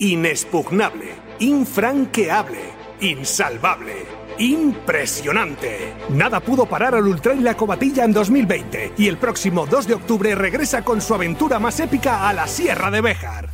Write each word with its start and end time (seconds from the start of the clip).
Inexpugnable, 0.00 1.14
infranqueable, 1.38 2.58
insalvable. 3.00 4.04
Impresionante. 4.38 5.94
Nada 6.08 6.40
pudo 6.40 6.66
parar 6.66 6.96
al 6.96 7.06
Ultra 7.06 7.32
y 7.32 7.38
la 7.38 7.56
Cobatilla 7.56 8.02
en 8.02 8.12
2020 8.12 8.94
y 8.98 9.06
el 9.06 9.18
próximo 9.18 9.66
2 9.66 9.86
de 9.86 9.94
octubre 9.94 10.34
regresa 10.34 10.82
con 10.82 11.00
su 11.00 11.14
aventura 11.14 11.60
más 11.60 11.78
épica 11.78 12.28
a 12.28 12.32
la 12.32 12.48
Sierra 12.48 12.90
de 12.90 13.02
Béjar. 13.02 13.53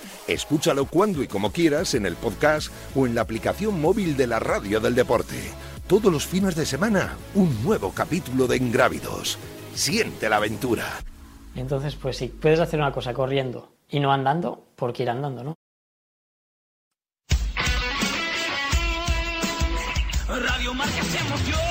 Escúchalo 0.31 0.85
cuando 0.85 1.21
y 1.21 1.27
como 1.27 1.51
quieras 1.51 1.93
en 1.93 2.05
el 2.05 2.15
podcast 2.15 2.71
o 2.95 3.05
en 3.05 3.15
la 3.15 3.21
aplicación 3.21 3.81
móvil 3.81 4.15
de 4.15 4.27
la 4.27 4.39
radio 4.39 4.79
del 4.79 4.95
deporte. 4.95 5.35
Todos 5.87 6.11
los 6.11 6.25
fines 6.25 6.55
de 6.55 6.65
semana, 6.65 7.17
un 7.35 7.61
nuevo 7.63 7.91
capítulo 7.91 8.47
de 8.47 8.55
Ingrávidos. 8.55 9.37
Siente 9.73 10.29
la 10.29 10.37
aventura. 10.37 10.85
Entonces, 11.53 11.95
pues 11.95 12.15
sí, 12.15 12.27
puedes 12.27 12.61
hacer 12.61 12.79
una 12.79 12.93
cosa 12.93 13.13
corriendo 13.13 13.73
y 13.89 13.99
no 13.99 14.13
andando, 14.13 14.67
porque 14.77 15.03
ir 15.03 15.09
andando, 15.09 15.43
¿no? 15.43 15.55
Radio 20.29 20.73
Marca 20.73 20.99
emoción. 20.99 21.70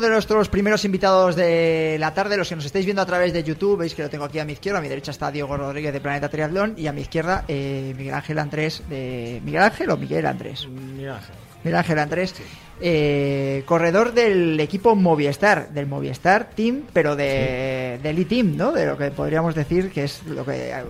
De 0.00 0.08
nuestros 0.08 0.48
primeros 0.48 0.84
invitados 0.84 1.36
de 1.36 1.96
la 1.98 2.14
tarde. 2.14 2.36
Los 2.36 2.48
que 2.48 2.56
nos 2.56 2.64
estáis 2.64 2.84
viendo 2.84 3.02
a 3.02 3.06
través 3.06 3.32
de 3.32 3.42
YouTube, 3.42 3.78
veis 3.78 3.94
que 3.94 4.02
lo 4.02 4.10
tengo 4.10 4.24
aquí 4.24 4.38
a 4.38 4.44
mi 4.44 4.52
izquierda. 4.52 4.78
A 4.78 4.82
mi 4.82 4.88
derecha 4.88 5.10
está 5.10 5.30
Diego 5.30 5.56
Rodríguez 5.56 5.92
de 5.92 6.00
Planeta 6.00 6.28
Triatlón. 6.28 6.74
Y 6.76 6.86
a 6.86 6.92
mi 6.92 7.02
izquierda, 7.02 7.44
eh, 7.48 7.94
Miguel 7.96 8.14
Ángel 8.14 8.38
Andrés. 8.38 8.82
De... 8.88 9.40
¿Miguel 9.44 9.62
Ángel 9.62 9.90
o 9.90 9.96
Miguel 9.96 10.26
Andrés? 10.26 10.66
Miguel 10.68 11.76
Ángel 11.76 11.98
Andrés. 11.98 12.34
eh, 12.80 13.62
corredor 13.66 14.14
del 14.14 14.58
equipo 14.58 14.96
Movistar, 14.96 15.70
del 15.70 15.86
Movistar 15.86 16.50
Team, 16.54 16.82
pero 16.92 17.14
de, 17.14 18.00
del 18.02 18.18
E-Team, 18.18 18.56
¿no? 18.56 18.72
De 18.72 18.86
lo 18.86 18.96
que 18.96 19.10
podríamos 19.10 19.54
decir 19.54 19.90
que 19.90 20.04
es 20.04 20.24
lo 20.24 20.44
que 20.44 20.70
eh, 20.70 20.84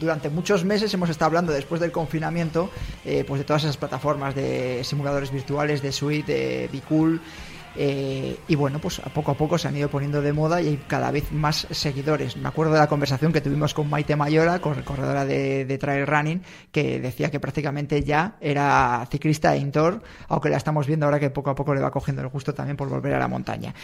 durante 0.00 0.30
muchos 0.30 0.64
meses 0.64 0.92
hemos 0.94 1.10
estado 1.10 1.26
hablando 1.26 1.52
después 1.52 1.80
del 1.80 1.92
confinamiento, 1.92 2.70
eh, 3.04 3.24
pues 3.26 3.40
de 3.40 3.44
todas 3.44 3.64
esas 3.64 3.76
plataformas 3.76 4.34
de 4.34 4.82
simuladores 4.84 5.30
virtuales, 5.30 5.82
de 5.82 5.92
Suite, 5.92 6.32
de 6.32 6.68
Bicool. 6.72 7.20
Eh, 7.76 8.38
y 8.48 8.54
bueno, 8.54 8.78
pues 8.78 9.00
a 9.00 9.08
poco 9.10 9.32
a 9.32 9.34
poco 9.34 9.58
se 9.58 9.68
han 9.68 9.76
ido 9.76 9.88
poniendo 9.88 10.22
de 10.22 10.32
moda 10.32 10.60
y 10.62 10.68
hay 10.68 10.76
cada 10.86 11.10
vez 11.10 11.32
más 11.32 11.66
seguidores. 11.70 12.36
Me 12.36 12.48
acuerdo 12.48 12.72
de 12.72 12.78
la 12.78 12.86
conversación 12.88 13.32
que 13.32 13.40
tuvimos 13.40 13.74
con 13.74 13.90
Maite 13.90 14.14
Mayora, 14.16 14.60
cor- 14.60 14.84
corredora 14.84 15.24
de, 15.24 15.64
de 15.64 15.78
trail 15.78 16.06
running, 16.06 16.42
que 16.70 17.00
decía 17.00 17.30
que 17.30 17.40
prácticamente 17.40 18.02
ya 18.04 18.36
era 18.40 19.06
ciclista 19.10 19.56
indoor, 19.56 20.02
aunque 20.28 20.50
la 20.50 20.56
estamos 20.56 20.86
viendo 20.86 21.06
ahora 21.06 21.18
que 21.20 21.30
poco 21.30 21.50
a 21.50 21.54
poco 21.54 21.74
le 21.74 21.80
va 21.80 21.90
cogiendo 21.90 22.22
el 22.22 22.28
gusto 22.28 22.54
también 22.54 22.76
por 22.76 22.88
volver 22.88 23.14
a 23.14 23.18
la 23.18 23.28
montaña. 23.28 23.74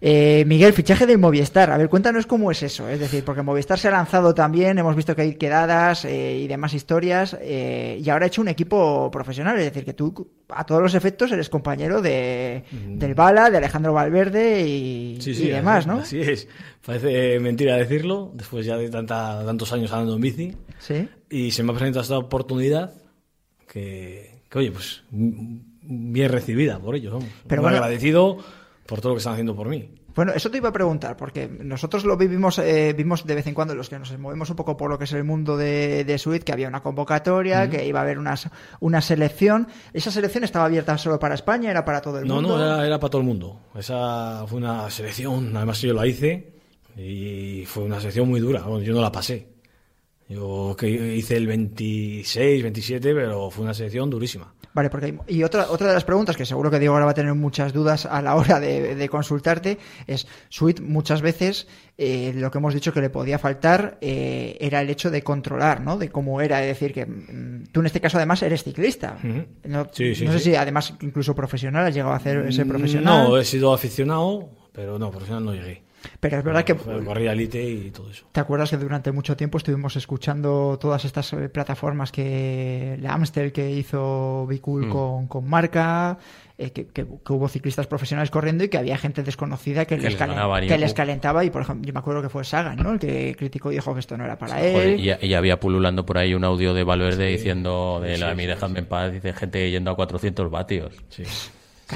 Eh, 0.00 0.44
Miguel, 0.46 0.72
fichaje 0.72 1.06
del 1.06 1.18
Movistar. 1.18 1.70
A 1.70 1.78
ver, 1.78 1.88
cuéntanos 1.88 2.26
cómo 2.26 2.50
es 2.50 2.62
eso. 2.62 2.88
Es 2.88 3.00
decir, 3.00 3.24
porque 3.24 3.42
Movistar 3.42 3.78
se 3.78 3.88
ha 3.88 3.90
lanzado 3.90 4.34
también, 4.34 4.78
hemos 4.78 4.94
visto 4.96 5.14
que 5.16 5.22
hay 5.22 5.34
quedadas 5.36 6.04
eh, 6.04 6.38
y 6.40 6.46
demás 6.46 6.74
historias, 6.74 7.36
eh, 7.40 7.98
y 8.04 8.10
ahora 8.10 8.24
ha 8.24 8.28
hecho 8.28 8.42
un 8.42 8.48
equipo 8.48 9.10
profesional. 9.10 9.58
Es 9.58 9.64
decir, 9.64 9.84
que 9.84 9.94
tú, 9.94 10.30
a 10.50 10.64
todos 10.66 10.82
los 10.82 10.94
efectos, 10.94 11.32
eres 11.32 11.48
compañero 11.48 12.02
de, 12.02 12.64
del 12.86 13.14
Bala, 13.14 13.50
de 13.50 13.56
Alejandro 13.58 13.92
Valverde 13.94 14.62
y, 14.68 15.18
Sí, 15.20 15.30
y 15.30 15.34
sí, 15.34 15.48
demás, 15.48 15.78
así, 15.86 15.88
¿no? 15.88 15.94
Así 16.00 16.20
es. 16.20 16.48
Parece 16.84 17.40
mentira 17.40 17.76
decirlo, 17.76 18.30
después 18.34 18.66
ya 18.66 18.76
de 18.76 18.90
tanta, 18.90 19.42
tantos 19.44 19.72
años 19.72 19.90
andando 19.92 20.16
en 20.16 20.20
bici. 20.20 20.56
Sí. 20.78 21.08
Y 21.30 21.50
se 21.52 21.62
me 21.62 21.72
ha 21.72 21.74
presentado 21.76 22.02
esta 22.02 22.18
oportunidad 22.18 22.92
que, 23.72 24.42
que, 24.50 24.58
oye, 24.58 24.70
pues 24.70 25.02
bien 25.10 26.30
recibida 26.30 26.78
por 26.78 26.94
ellos, 26.94 27.12
vamos. 27.14 27.28
Pero 27.46 27.62
bueno- 27.62 27.76
agradecido 27.78 28.38
por 28.86 29.00
todo 29.00 29.10
lo 29.10 29.14
que 29.16 29.18
están 29.18 29.32
haciendo 29.34 29.54
por 29.56 29.68
mí. 29.68 29.88
Bueno, 30.14 30.32
eso 30.32 30.48
te 30.50 30.58
iba 30.58 30.68
a 30.68 30.72
preguntar, 30.72 31.16
porque 31.16 31.48
nosotros 31.48 32.04
lo 32.04 32.16
vivimos, 32.16 32.58
eh, 32.60 32.94
vimos 32.96 33.26
de 33.26 33.34
vez 33.34 33.46
en 33.48 33.54
cuando, 33.54 33.74
los 33.74 33.88
que 33.88 33.98
nos 33.98 34.16
movemos 34.16 34.48
un 34.50 34.54
poco 34.56 34.76
por 34.76 34.88
lo 34.88 34.96
que 34.96 35.04
es 35.04 35.12
el 35.12 35.24
mundo 35.24 35.56
de, 35.56 36.04
de 36.04 36.18
Suite, 36.18 36.44
que 36.44 36.52
había 36.52 36.68
una 36.68 36.82
convocatoria, 36.84 37.68
que 37.68 37.84
iba 37.84 37.98
a 37.98 38.02
haber 38.02 38.18
unas, 38.20 38.48
una 38.78 39.00
selección. 39.00 39.66
¿Esa 39.92 40.12
selección 40.12 40.44
estaba 40.44 40.66
abierta 40.66 40.96
solo 40.98 41.18
para 41.18 41.34
España? 41.34 41.70
¿Era 41.70 41.84
para 41.84 42.00
todo 42.00 42.20
el 42.20 42.28
No, 42.28 42.36
mundo? 42.36 42.56
no, 42.58 42.64
era, 42.64 42.86
era 42.86 43.00
para 43.00 43.10
todo 43.10 43.22
el 43.22 43.26
mundo. 43.26 43.60
Esa 43.74 44.44
fue 44.46 44.58
una 44.58 44.88
selección, 44.90 45.56
además 45.56 45.80
yo 45.80 45.92
la 45.92 46.06
hice 46.06 46.52
y 46.96 47.64
fue 47.66 47.82
una 47.82 47.98
selección 47.98 48.28
muy 48.28 48.38
dura. 48.38 48.62
Bueno, 48.62 48.84
yo 48.84 48.94
no 48.94 49.00
la 49.00 49.10
pasé. 49.10 49.48
Yo 50.28 50.76
que 50.78 50.88
hice 50.88 51.36
el 51.36 51.46
26, 51.48 52.62
27, 52.62 53.14
pero 53.14 53.50
fue 53.50 53.64
una 53.64 53.74
selección 53.74 54.08
durísima. 54.10 54.54
Vale, 54.74 54.90
porque 54.90 55.16
y 55.28 55.44
otra 55.44 55.70
otra 55.70 55.86
de 55.86 55.94
las 55.94 56.04
preguntas 56.04 56.36
que 56.36 56.44
seguro 56.44 56.68
que 56.68 56.80
Diego 56.80 56.94
ahora 56.94 57.06
va 57.06 57.12
a 57.12 57.14
tener 57.14 57.32
muchas 57.34 57.72
dudas 57.72 58.06
a 58.06 58.20
la 58.20 58.34
hora 58.34 58.58
de, 58.58 58.96
de 58.96 59.08
consultarte 59.08 59.78
es 60.08 60.26
Sweet 60.48 60.80
muchas 60.80 61.22
veces 61.22 61.68
eh, 61.96 62.32
lo 62.34 62.50
que 62.50 62.58
hemos 62.58 62.74
dicho 62.74 62.92
que 62.92 63.00
le 63.00 63.08
podía 63.08 63.38
faltar 63.38 63.98
eh, 64.00 64.56
era 64.60 64.80
el 64.80 64.90
hecho 64.90 65.12
de 65.12 65.22
controlar, 65.22 65.80
¿no? 65.80 65.96
De 65.96 66.08
cómo 66.08 66.40
era, 66.40 66.60
es 66.60 66.66
decir 66.66 66.92
que 66.92 67.06
mm, 67.06 67.66
tú 67.70 67.80
en 67.80 67.86
este 67.86 68.00
caso 68.00 68.16
además 68.16 68.42
eres 68.42 68.64
ciclista. 68.64 69.16
No, 69.62 69.88
Sí, 69.92 70.16
sí, 70.16 70.24
no 70.24 70.32
sé 70.32 70.40
si 70.40 70.56
además 70.56 70.92
incluso 71.02 71.36
profesional 71.36 71.86
has 71.86 71.94
llegado 71.94 72.12
a 72.12 72.16
hacer 72.16 72.38
ese 72.48 72.66
profesional. 72.66 73.28
No, 73.28 73.38
he 73.38 73.44
sido 73.44 73.72
aficionado, 73.72 74.50
pero 74.72 74.98
no, 74.98 75.12
profesional 75.12 75.44
no 75.44 75.54
llegué. 75.54 75.84
Pero 76.20 76.38
es 76.38 76.44
verdad 76.44 76.64
que 76.64 76.74
Corría 76.74 77.32
elite 77.32 77.62
y 77.62 77.90
todo 77.90 78.10
eso. 78.10 78.26
¿Te 78.32 78.40
acuerdas 78.40 78.70
que 78.70 78.76
durante 78.76 79.12
mucho 79.12 79.36
tiempo 79.36 79.58
estuvimos 79.58 79.96
escuchando 79.96 80.78
todas 80.80 81.04
estas 81.04 81.32
eh, 81.32 81.48
plataformas 81.48 82.12
que 82.12 82.96
la 83.00 83.14
Amstel 83.14 83.52
que 83.52 83.70
hizo 83.70 84.46
Bicool 84.48 84.86
Mm. 84.86 84.90
con, 84.90 85.28
con 85.28 85.48
marca, 85.48 86.18
eh, 86.58 86.70
que, 86.70 86.86
que- 86.88 87.04
que 87.06 87.32
hubo 87.32 87.48
ciclistas 87.48 87.86
profesionales 87.86 88.30
corriendo 88.30 88.64
y 88.64 88.68
que 88.68 88.78
había 88.78 88.96
gente 88.98 89.22
desconocida 89.22 89.84
que, 89.86 89.96
Que 89.96 90.02
les, 90.02 90.18
calen- 90.18 90.78
les 90.78 90.94
calentaba 90.94 91.44
y 91.44 91.50
por 91.50 91.62
ejemplo 91.62 91.86
yo 91.86 91.92
me 91.92 91.98
acuerdo 92.00 92.22
que 92.22 92.28
fue 92.28 92.44
Sagan, 92.44 92.76
¿no? 92.76 92.92
El 92.92 92.98
que 92.98 93.34
criticó 93.36 93.72
y 93.72 93.76
dijo 93.76 93.92
que 93.94 94.00
esto 94.00 94.16
no 94.16 94.24
era 94.24 94.38
para 94.38 94.60
él. 94.62 95.00
y, 95.00 95.26
y 95.26 95.34
había 95.34 95.58
pululando 95.58 96.04
por 96.06 96.18
ahí 96.18 96.34
un 96.34 96.44
audio 96.44 96.74
de 96.74 96.84
Valverde 96.84 97.26
diciendo 97.28 98.00
de 98.02 98.18
la 98.18 98.34
mi 98.34 98.46
déjame 98.46 98.80
en 98.80 98.86
paz, 98.86 99.12
dice 99.12 99.32
gente 99.32 99.70
yendo 99.70 99.90
a 99.90 99.96
400 99.96 100.50
vatios. 100.50 100.94
Sí. 101.08 101.24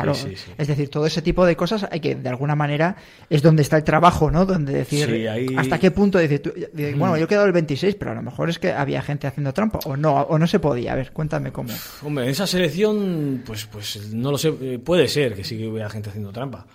Claro, 0.02 0.14
Sí, 0.14 0.30
sí, 0.30 0.36
sí. 0.36 0.50
es 0.56 0.68
decir, 0.68 0.88
todo 0.88 1.06
ese 1.06 1.22
tipo 1.22 1.44
de 1.44 1.56
cosas 1.56 1.86
hay 1.90 2.00
que, 2.00 2.14
de 2.14 2.28
alguna 2.28 2.54
manera, 2.54 2.96
es 3.28 3.42
donde 3.42 3.62
está 3.62 3.76
el 3.76 3.84
trabajo, 3.84 4.30
¿no? 4.30 4.46
Donde 4.46 4.72
decir, 4.72 5.28
ahí- 5.28 5.46
hasta 5.56 5.78
qué 5.78 5.90
punto 5.90 6.18
decir, 6.18 6.40
tú- 6.42 6.52
bueno, 6.96 7.16
yo 7.16 7.24
he 7.24 7.28
quedado 7.28 7.46
el 7.46 7.52
26, 7.52 7.94
pero 7.96 8.12
a 8.12 8.14
lo 8.14 8.22
mejor 8.22 8.48
es 8.50 8.58
que 8.58 8.72
había 8.72 9.02
gente 9.02 9.26
haciendo 9.26 9.52
trampa, 9.52 9.80
o 9.84 9.96
no, 9.96 10.14
o 10.22 10.38
no 10.38 10.46
se 10.46 10.58
podía. 10.58 10.92
A 10.92 10.96
ver, 10.96 11.12
cuéntame 11.12 11.52
cómo. 11.52 11.72
Hombre, 12.02 12.24
en 12.24 12.30
esa 12.30 12.46
selección, 12.46 13.42
pues, 13.44 13.66
pues 13.66 14.12
no 14.12 14.30
lo 14.30 14.38
sé, 14.38 14.54
eh, 14.60 14.78
puede 14.78 15.08
ser 15.08 15.34
que 15.34 15.44
sí 15.44 15.56
que 15.58 15.66
hubiera 15.68 15.88
gente 15.90 16.08
haciendo 16.10 16.32
trampa. 16.32 16.66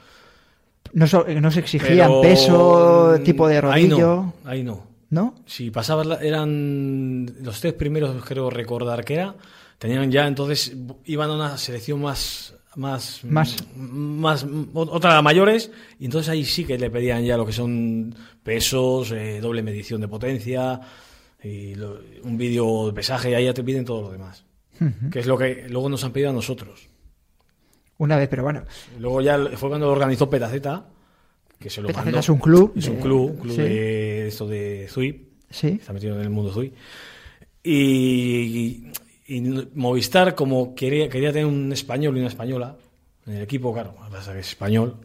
No, 0.94 1.08
so- 1.08 1.26
no 1.28 1.50
se 1.52 1.60
exigían 1.62 2.08
Pero, 2.10 2.22
peso, 2.22 3.16
mm, 3.20 3.24
tipo 3.24 3.48
de 3.48 3.56
Ahí 3.56 3.62
rodillo, 3.62 3.98
no, 3.98 4.34
ahí 4.46 4.64
no. 4.64 4.86
¿no? 5.10 5.36
Si 5.46 5.72
pasabas, 5.72 6.06
la- 6.08 6.16
eran 6.22 7.26
los 7.42 7.60
tres 7.62 7.74
primeros, 7.74 8.24
creo 8.26 8.50
recordar 8.50 9.04
que 9.06 9.16
era, 9.16 9.36
tenían 9.80 10.12
ya 10.12 10.28
entonces, 10.28 10.76
iban 11.06 11.30
a 11.30 11.34
una 11.34 11.58
selección 11.58 12.02
más, 12.02 12.56
más, 12.76 13.24
Más. 13.24 13.56
más, 13.76 14.46
otra 14.74 15.22
mayores, 15.22 15.72
y 16.00 16.06
entonces 16.06 16.30
ahí 16.30 16.44
sí 16.46 16.66
que 16.66 16.78
le 16.78 16.90
pedían 16.90 17.24
ya 17.24 17.38
lo 17.38 17.46
que 17.46 17.52
son 17.54 18.16
pesos, 18.44 19.12
eh, 19.12 19.40
doble 19.42 19.62
medición 19.64 20.02
de 20.02 20.08
potencia, 20.08 20.80
y 21.44 21.76
lo- 21.76 22.00
un 22.24 22.38
vídeo 22.38 22.88
de 22.88 22.94
pesaje, 22.94 23.32
y 23.32 23.34
ahí 23.34 23.46
ya 23.46 23.54
te 23.54 23.64
piden 23.64 23.86
todo 23.86 24.02
lo 24.04 24.12
demás. 24.12 24.46
Que 25.12 25.20
es 25.20 25.28
lo 25.28 25.38
que 25.38 25.68
luego 25.70 25.88
nos 25.88 26.04
han 26.04 26.12
pedido 26.12 26.32
a 26.32 26.34
nosotros. 26.34 26.90
Una 28.00 28.18
vez, 28.18 28.28
pero 28.28 28.44
bueno, 28.44 28.64
Luego 29.00 29.22
ya 29.22 29.38
fue 29.56 29.70
cuando 29.70 29.86
lo 29.86 29.92
organizó 29.94 30.30
Petaceta, 30.30 30.86
que 31.60 31.70
se 31.70 31.80
lo 31.82 31.88
Petaceta 31.88 32.06
mandó. 32.06 32.20
es 32.20 32.30
un 32.30 32.40
club 32.40 32.74
Es 32.76 32.88
un 32.88 32.96
de- 32.96 33.02
club, 33.02 33.40
club 33.40 33.56
sí. 33.56 33.62
de 33.62 34.28
esto 34.28 34.48
de 34.48 34.88
Zui. 34.90 35.30
Sí. 35.50 35.68
Está 35.80 35.94
metido 35.94 36.16
en 36.16 36.22
el 36.22 36.30
mundo 36.32 36.52
Zui. 36.52 36.74
Y, 37.64 37.72
y- 37.72 38.92
y 39.26 39.42
Movistar, 39.74 40.36
como 40.36 40.76
quería, 40.76 41.10
quería 41.10 41.32
tener 41.32 41.46
un 41.46 41.72
español 41.72 42.18
y 42.18 42.20
una 42.20 42.30
española 42.30 42.76
en 43.26 43.36
el 43.36 43.42
equipo, 43.44 43.74
claro, 43.74 43.96
pasa 44.12 44.34
que 44.34 44.40
es 44.40 44.50
español. 44.50 44.98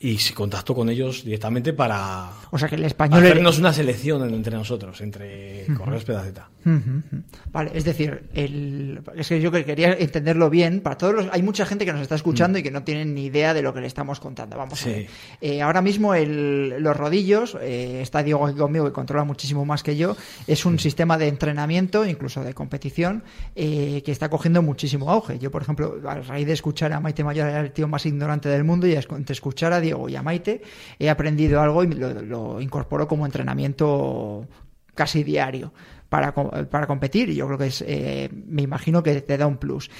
Y 0.00 0.18
se 0.18 0.32
contactó 0.32 0.76
con 0.76 0.88
ellos 0.88 1.24
directamente 1.24 1.72
para 1.72 2.30
o 2.52 2.56
sea 2.58 2.68
que 2.68 2.76
el 2.76 2.84
español... 2.84 3.18
hacernos 3.18 3.58
una 3.58 3.72
selección 3.72 4.32
entre 4.32 4.54
nosotros, 4.56 5.00
entre 5.00 5.64
Ujú. 5.68 5.76
Correos 5.78 6.04
Pedaceta. 6.04 6.48
Ujú, 6.64 6.76
ujú. 6.76 7.22
Vale, 7.50 7.72
es 7.74 7.84
decir, 7.84 8.28
el, 8.32 9.00
es 9.16 9.28
que 9.28 9.40
yo 9.40 9.50
que 9.50 9.64
quería 9.64 9.94
entenderlo 9.94 10.50
bien. 10.50 10.82
Para 10.82 10.96
todos 10.96 11.14
los, 11.14 11.26
hay 11.32 11.42
mucha 11.42 11.66
gente 11.66 11.84
que 11.84 11.92
nos 11.92 12.02
está 12.02 12.14
escuchando 12.14 12.58
y 12.60 12.62
que 12.62 12.70
no 12.70 12.84
tienen 12.84 13.12
ni 13.12 13.24
idea 13.24 13.54
de 13.54 13.62
lo 13.62 13.74
que 13.74 13.80
le 13.80 13.88
estamos 13.88 14.20
contando. 14.20 14.56
Vamos 14.56 14.80
a 14.82 14.84
Sí. 14.84 14.90
ver. 14.90 15.06
Eh, 15.40 15.62
ahora 15.62 15.82
mismo 15.82 16.14
el- 16.14 16.80
los 16.80 16.96
rodillos, 16.96 17.56
eh, 17.60 17.98
está 18.00 18.22
Diego 18.22 18.46
aquí 18.46 18.56
conmigo 18.56 18.84
que 18.84 18.92
controla 18.92 19.24
muchísimo 19.24 19.64
más 19.64 19.82
que 19.82 19.96
yo. 19.96 20.16
Es 20.46 20.64
un 20.64 20.78
sistema 20.78 21.18
de 21.18 21.26
entrenamiento, 21.26 22.06
incluso 22.06 22.44
de 22.44 22.54
competición, 22.54 23.24
eh, 23.56 24.02
que 24.04 24.12
está 24.12 24.28
cogiendo 24.30 24.62
muchísimo 24.62 25.10
auge. 25.10 25.40
Yo, 25.40 25.50
por 25.50 25.62
ejemplo, 25.62 25.96
a 26.06 26.14
raíz 26.20 26.46
de 26.46 26.52
escuchar 26.52 26.92
a 26.92 27.00
Maite 27.00 27.24
Mayor, 27.24 27.48
era 27.48 27.60
el 27.62 27.72
tío 27.72 27.88
más 27.88 28.06
ignorante 28.06 28.48
del 28.48 28.62
mundo, 28.62 28.86
y 28.86 28.94
a 28.94 29.00
de 29.00 29.32
escuchar 29.32 29.72
a 29.72 29.80
Diego 29.80 29.87
y 30.08 30.16
a 30.16 30.22
Maite, 30.22 30.62
he 30.98 31.10
aprendido 31.10 31.60
algo 31.60 31.84
y 31.84 31.88
lo, 31.88 32.22
lo 32.22 32.60
incorporo 32.60 33.06
como 33.06 33.26
entrenamiento 33.26 34.46
casi 34.94 35.22
diario 35.22 35.72
para, 36.08 36.32
para 36.32 36.86
competir 36.86 37.28
y 37.28 37.34
yo 37.34 37.46
creo 37.46 37.58
que 37.58 37.66
es 37.66 37.84
eh, 37.86 38.30
me 38.32 38.62
imagino 38.62 39.02
que 39.02 39.20
te 39.20 39.36
da 39.36 39.46
un 39.46 39.58
plus. 39.58 39.90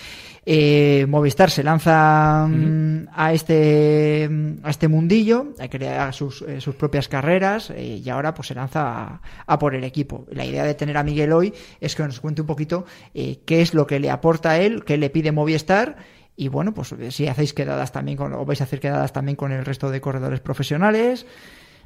Eh, 0.45 1.05
Movistar 1.09 1.51
se 1.51 1.63
lanza 1.63 2.47
mm, 2.49 3.09
a 3.13 3.33
este 3.33 4.29
mm, 4.29 4.57
a 4.63 4.71
este 4.71 4.89
mundillo 4.89 5.49
a 5.59 5.69
crear 5.69 6.15
sus, 6.15 6.43
eh, 6.43 6.61
sus 6.61 6.75
propias 6.75 7.09
carreras 7.09 7.71
y 7.71 8.09
ahora 8.09 8.33
pues 8.33 8.49
se 8.49 8.55
lanza 8.55 8.81
a, 8.83 9.21
a 9.47 9.59
por 9.59 9.75
el 9.75 9.85
equipo. 9.85 10.27
La 10.31 10.47
idea 10.47 10.65
de 10.65 10.75
tener 10.75 10.97
a 10.97 11.03
Miguel 11.03 11.33
hoy 11.33 11.53
es 11.81 11.95
que 11.95 12.03
nos 12.03 12.21
cuente 12.21 12.41
un 12.41 12.47
poquito 12.47 12.87
qué 13.13 13.61
es 13.63 13.75
lo 13.75 13.87
que 13.87 14.01
le 14.01 14.11
aporta 14.11 14.51
a 14.51 14.59
él 14.59 14.85
qué 14.85 14.97
le 14.97 15.11
pide 15.11 15.33
Movistar 15.33 15.97
y 16.41 16.47
bueno, 16.49 16.73
pues 16.73 16.95
si 17.11 17.27
hacéis 17.27 17.53
quedadas 17.53 17.91
también 17.91 18.17
con, 18.17 18.33
o 18.33 18.45
vais 18.47 18.61
a 18.61 18.65
hacer 18.65 18.79
quedadas 18.79 19.13
también 19.13 19.35
con 19.35 19.51
el 19.51 19.65
resto 19.65 19.91
de 19.91 20.01
corredores 20.01 20.39
profesionales. 20.41 21.27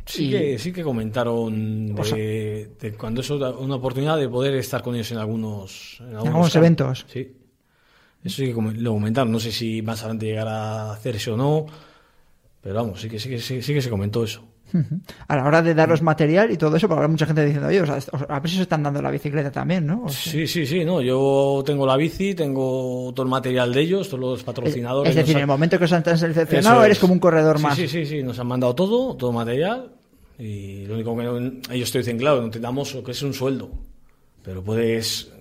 Sí, 0.05 0.27
Y- 0.27 0.31
que, 0.31 0.59
sí 0.59 0.73
que 0.73 0.83
comentaron 0.83 1.99
O 1.99 2.05
sea- 2.05 2.19
de, 2.19 2.95
cuando 2.99 3.23
da 3.39 3.51
una 3.57 3.77
oportunidad 3.77 4.19
de 4.19 4.29
poder 4.29 4.55
estar 4.57 4.83
con 4.83 4.95
ellos 4.95 5.11
en 5.11 5.19
algunos, 5.19 5.97
en 6.01 6.17
algunos, 6.17 6.55
eventos. 6.55 7.07
Sí. 7.09 7.33
Eso 8.23 8.37
sí 8.37 8.53
que 8.53 8.61
lo 8.79 8.93
comentaron. 8.93 9.33
No 9.33 9.41
sé 9.41 9.51
si 9.53 9.81
más 9.81 10.01
adelante 10.03 10.27
llegará 10.27 10.91
a 10.91 10.93
hacerse 10.93 11.31
o 11.31 11.37
no. 11.37 11.67
Pero 12.61 12.75
vamos, 12.75 13.01
sí 13.01 13.09
que, 13.09 13.19
sí 13.19 13.29
que, 13.31 13.39
sí, 13.41 13.63
sí 13.63 13.73
que 13.75 13.81
se 13.83 13.91
comentó 13.91 14.23
eso. 14.23 14.45
A 15.29 15.37
la 15.37 15.45
hora 15.45 15.63
de 15.63 15.75
daros 15.75 16.03
material 16.03 16.51
y 16.51 16.57
todo 16.57 16.77
eso, 16.77 16.87
porque 16.89 16.99
habrá 16.99 17.09
mucha 17.09 17.27
gente 17.27 17.45
diciendo, 17.45 17.69
oye, 17.69 17.81
o 17.83 17.87
sea, 17.87 17.99
a 18.29 18.41
ver 18.41 18.51
si 18.51 18.57
se 18.57 18.63
están 18.63 18.83
dando 18.83 19.01
la 19.03 19.11
bicicleta 19.11 19.51
también, 19.51 19.87
¿no? 19.87 20.05
O 20.05 20.09
sea, 20.09 20.33
Sí, 20.33 20.47
sí, 20.47 20.67
sí. 20.67 20.85
No, 20.85 21.01
yo 21.01 21.63
tengo 21.67 21.87
la 21.87 21.97
bici, 21.97 22.35
tengo 22.35 23.13
todo 23.15 23.25
el 23.25 23.31
material 23.31 23.73
de 23.73 23.81
ellos, 23.81 24.09
todos 24.09 24.21
los 24.21 24.39
es, 24.41 24.45
patrocinadores. 24.45 25.11
es 25.11 25.17
decir, 25.17 25.37
en 25.37 25.43
el 25.43 25.47
momento 25.47 25.79
que 25.79 25.85
os 25.85 25.93
han 25.93 26.05
seleccionado, 26.19 26.81
es. 26.83 26.87
eres 26.87 26.99
como 26.99 27.13
un 27.15 27.19
corredor 27.19 27.57
Sí, 27.59 27.63
más. 27.63 27.77
Sí, 27.77 27.89
sí, 27.89 28.07
sí. 28.07 28.23
Nos 28.23 28.39
han 28.39 28.47
mandado 28.47 28.75
todo, 28.75 29.17
todo 29.17 29.33
material. 29.33 29.93
Y 30.39 30.87
lo 30.87 30.95
único 30.95 31.17
que 31.17 31.23
no- 31.25 31.53
ellos 31.71 31.91
te 31.93 31.99
dicen, 31.99 32.19
claro, 32.19 32.43
no 32.43 32.51
te 32.51 32.59
damos 32.61 32.95
lo 32.95 33.03
que 33.03 33.13
es 33.13 33.23
un 33.23 33.33
sueldo. 33.35 33.71
Pero 34.45 34.63
puedes, 34.63 35.32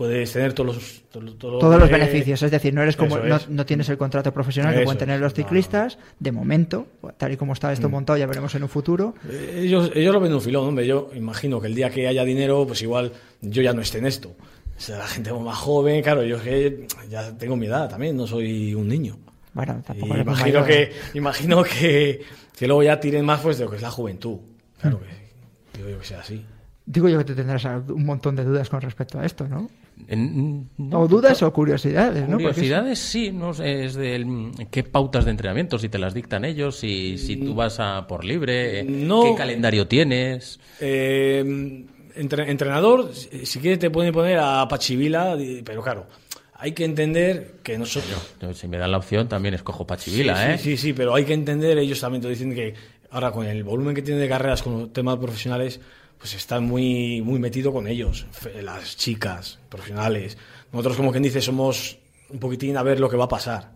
puedes 0.00 0.32
tener 0.32 0.54
todos 0.54 0.74
los, 0.76 1.02
todos, 1.10 1.36
todos 1.38 1.60
Todos 1.60 1.78
los 1.78 1.90
eh, 1.90 1.92
beneficios, 1.92 2.42
es 2.42 2.50
decir, 2.50 2.72
no 2.72 2.80
eres 2.80 2.96
como 2.96 3.18
no, 3.18 3.38
no 3.50 3.66
tienes 3.66 3.86
el 3.90 3.98
contrato 3.98 4.32
profesional 4.32 4.72
que 4.72 4.78
Eso 4.80 4.84
pueden 4.86 4.98
tener 4.98 5.16
es. 5.16 5.20
los 5.20 5.34
No, 5.36 5.42
no. 5.42 5.44
ciclistas, 5.44 5.98
de 6.18 6.32
momento, 6.32 6.86
tal 7.18 7.32
y 7.32 7.36
como 7.36 7.52
está 7.52 7.70
esto 7.70 7.90
Mm. 7.90 7.92
montado, 7.92 8.16
ya 8.18 8.24
veremos 8.26 8.54
en 8.54 8.62
un 8.62 8.70
futuro. 8.70 9.12
Eh, 9.28 9.60
Ellos, 9.64 9.90
ellos 9.94 10.14
lo 10.14 10.20
ven 10.20 10.32
un 10.32 10.40
filón, 10.40 10.68
hombre. 10.68 10.86
Yo 10.86 11.10
imagino 11.14 11.60
que 11.60 11.66
el 11.66 11.74
día 11.74 11.90
que 11.90 12.08
haya 12.08 12.24
dinero, 12.24 12.66
pues 12.66 12.80
igual 12.80 13.12
yo 13.42 13.60
ya 13.60 13.74
no 13.74 13.82
esté 13.82 13.98
en 13.98 14.06
esto. 14.06 14.30
O 14.30 14.80
sea, 14.80 14.96
la 14.96 15.06
gente 15.06 15.30
más 15.34 15.58
joven, 15.58 16.02
claro, 16.02 16.24
yo 16.24 16.36
es 16.38 16.42
que 16.42 16.86
ya 17.10 17.36
tengo 17.36 17.54
mi 17.56 17.66
edad 17.66 17.90
también, 17.90 18.16
no 18.16 18.26
soy 18.26 18.74
un 18.74 18.88
niño. 18.88 19.18
Bueno, 19.52 19.76
Y 19.80 19.82
tampoco 19.82 20.06
muy 20.14 20.20
imagino 20.22 20.64
que, 20.64 20.92
imagino 21.12 21.62
que, 21.62 22.22
que 22.56 22.66
luego 22.66 22.82
ya 22.84 22.98
tiren 22.98 23.26
más 23.26 23.40
pues 23.42 23.58
de 23.58 23.64
lo 23.64 23.70
que 23.70 23.76
es 23.76 23.82
la 23.82 23.90
juventud. 23.90 24.38
Claro 24.80 24.98
que 25.00 25.78
digo 25.78 25.90
yo 25.90 25.98
que 25.98 26.06
sea 26.06 26.20
así. 26.20 26.42
Digo 26.86 27.08
yo 27.08 27.18
que 27.18 27.24
tú 27.24 27.34
tendrás 27.34 27.64
un 27.64 28.04
montón 28.04 28.34
de 28.34 28.44
dudas 28.44 28.68
con 28.68 28.80
respecto 28.80 29.20
a 29.20 29.24
esto, 29.26 29.46
¿no? 29.46 29.70
En- 30.08 30.68
no, 30.78 31.00
o 31.00 31.06
dudas 31.08 31.42
o 31.42 31.52
curiosidades, 31.52 32.26
¿no? 32.28 32.38
Es- 32.38 32.42
Curiosidades, 32.46 32.98
sí, 32.98 33.30
no 33.32 33.52
sé, 33.54 33.84
es 33.84 33.94
del 33.94 34.50
qué 34.70 34.82
pautas 34.82 35.24
de 35.26 35.30
entrenamiento, 35.30 35.78
si 35.78 35.88
te 35.88 35.98
las 35.98 36.14
dictan 36.14 36.44
ellos, 36.44 36.76
si, 36.76 37.18
si 37.18 37.36
tú 37.36 37.54
vas 37.54 37.78
a 37.80 38.06
por 38.08 38.24
libre, 38.24 38.80
eh, 38.80 38.84
No. 38.84 39.22
qué 39.22 39.34
calendario 39.36 39.86
tienes. 39.86 40.58
Eh, 40.80 41.84
entre- 42.16 42.50
entrenador, 42.50 43.10
si 43.14 43.58
quieres 43.60 43.78
te 43.78 43.90
pueden 43.90 44.12
poner 44.12 44.38
a 44.40 44.66
Pachivila, 44.66 45.36
pero 45.64 45.82
claro, 45.82 46.06
hay 46.54 46.72
que 46.72 46.84
entender 46.84 47.56
que 47.62 47.78
nosotros... 47.78 48.34
Yo, 48.40 48.52
si 48.54 48.66
me 48.68 48.78
dan 48.78 48.90
la 48.90 48.98
opción, 48.98 49.28
también 49.28 49.54
escojo 49.54 49.86
Pachivila, 49.86 50.34
sí, 50.36 50.50
¿eh? 50.52 50.58
Sí, 50.58 50.64
sí, 50.70 50.76
sí, 50.88 50.92
pero 50.94 51.14
hay 51.14 51.24
que 51.24 51.34
entender, 51.34 51.76
ellos 51.78 52.00
también 52.00 52.22
te 52.22 52.28
dicen 52.30 52.54
que 52.54 52.74
ahora 53.10 53.30
con 53.32 53.46
el 53.46 53.62
volumen 53.64 53.94
que 53.94 54.02
tienen 54.02 54.20
de 54.22 54.28
carreras 54.28 54.62
con 54.62 54.90
temas 54.92 55.18
profesionales, 55.18 55.80
pues 56.20 56.34
están 56.34 56.64
muy, 56.64 57.22
muy 57.22 57.40
metido 57.40 57.72
con 57.72 57.88
ellos, 57.88 58.26
las 58.62 58.96
chicas 58.96 59.58
profesionales. 59.68 60.36
Nosotros, 60.72 60.96
como 60.96 61.10
quien 61.10 61.22
dice, 61.24 61.40
somos 61.40 61.98
un 62.28 62.38
poquitín 62.38 62.76
a 62.76 62.82
ver 62.84 63.00
lo 63.00 63.08
que 63.10 63.16
va 63.16 63.24
a 63.24 63.28
pasar. 63.28 63.72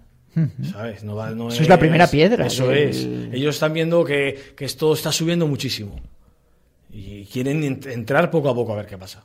¿Sabes? 0.73 1.03
No 1.05 1.15
va- 1.17 1.31
no 1.31 1.49
Eso 1.49 1.63
es 1.63 1.69
la 1.69 1.79
primera 1.79 2.07
piedra 2.09 2.47
Eso 2.47 2.71
es. 2.73 2.97
Ellos 3.33 3.55
están 3.55 3.73
viendo 3.73 4.05
que, 4.05 4.53
que 4.57 4.65
esto 4.65 4.93
está 4.93 5.11
subiendo 5.13 5.47
muchísimo. 5.47 5.97
Y 6.91 7.25
quieren 7.27 7.63
ent- 7.63 7.91
entrar 7.91 8.31
poco 8.31 8.49
a 8.51 8.55
poco 8.55 8.73
a 8.73 8.77
ver 8.77 8.87
qué 8.87 8.99
pasa. 8.99 9.25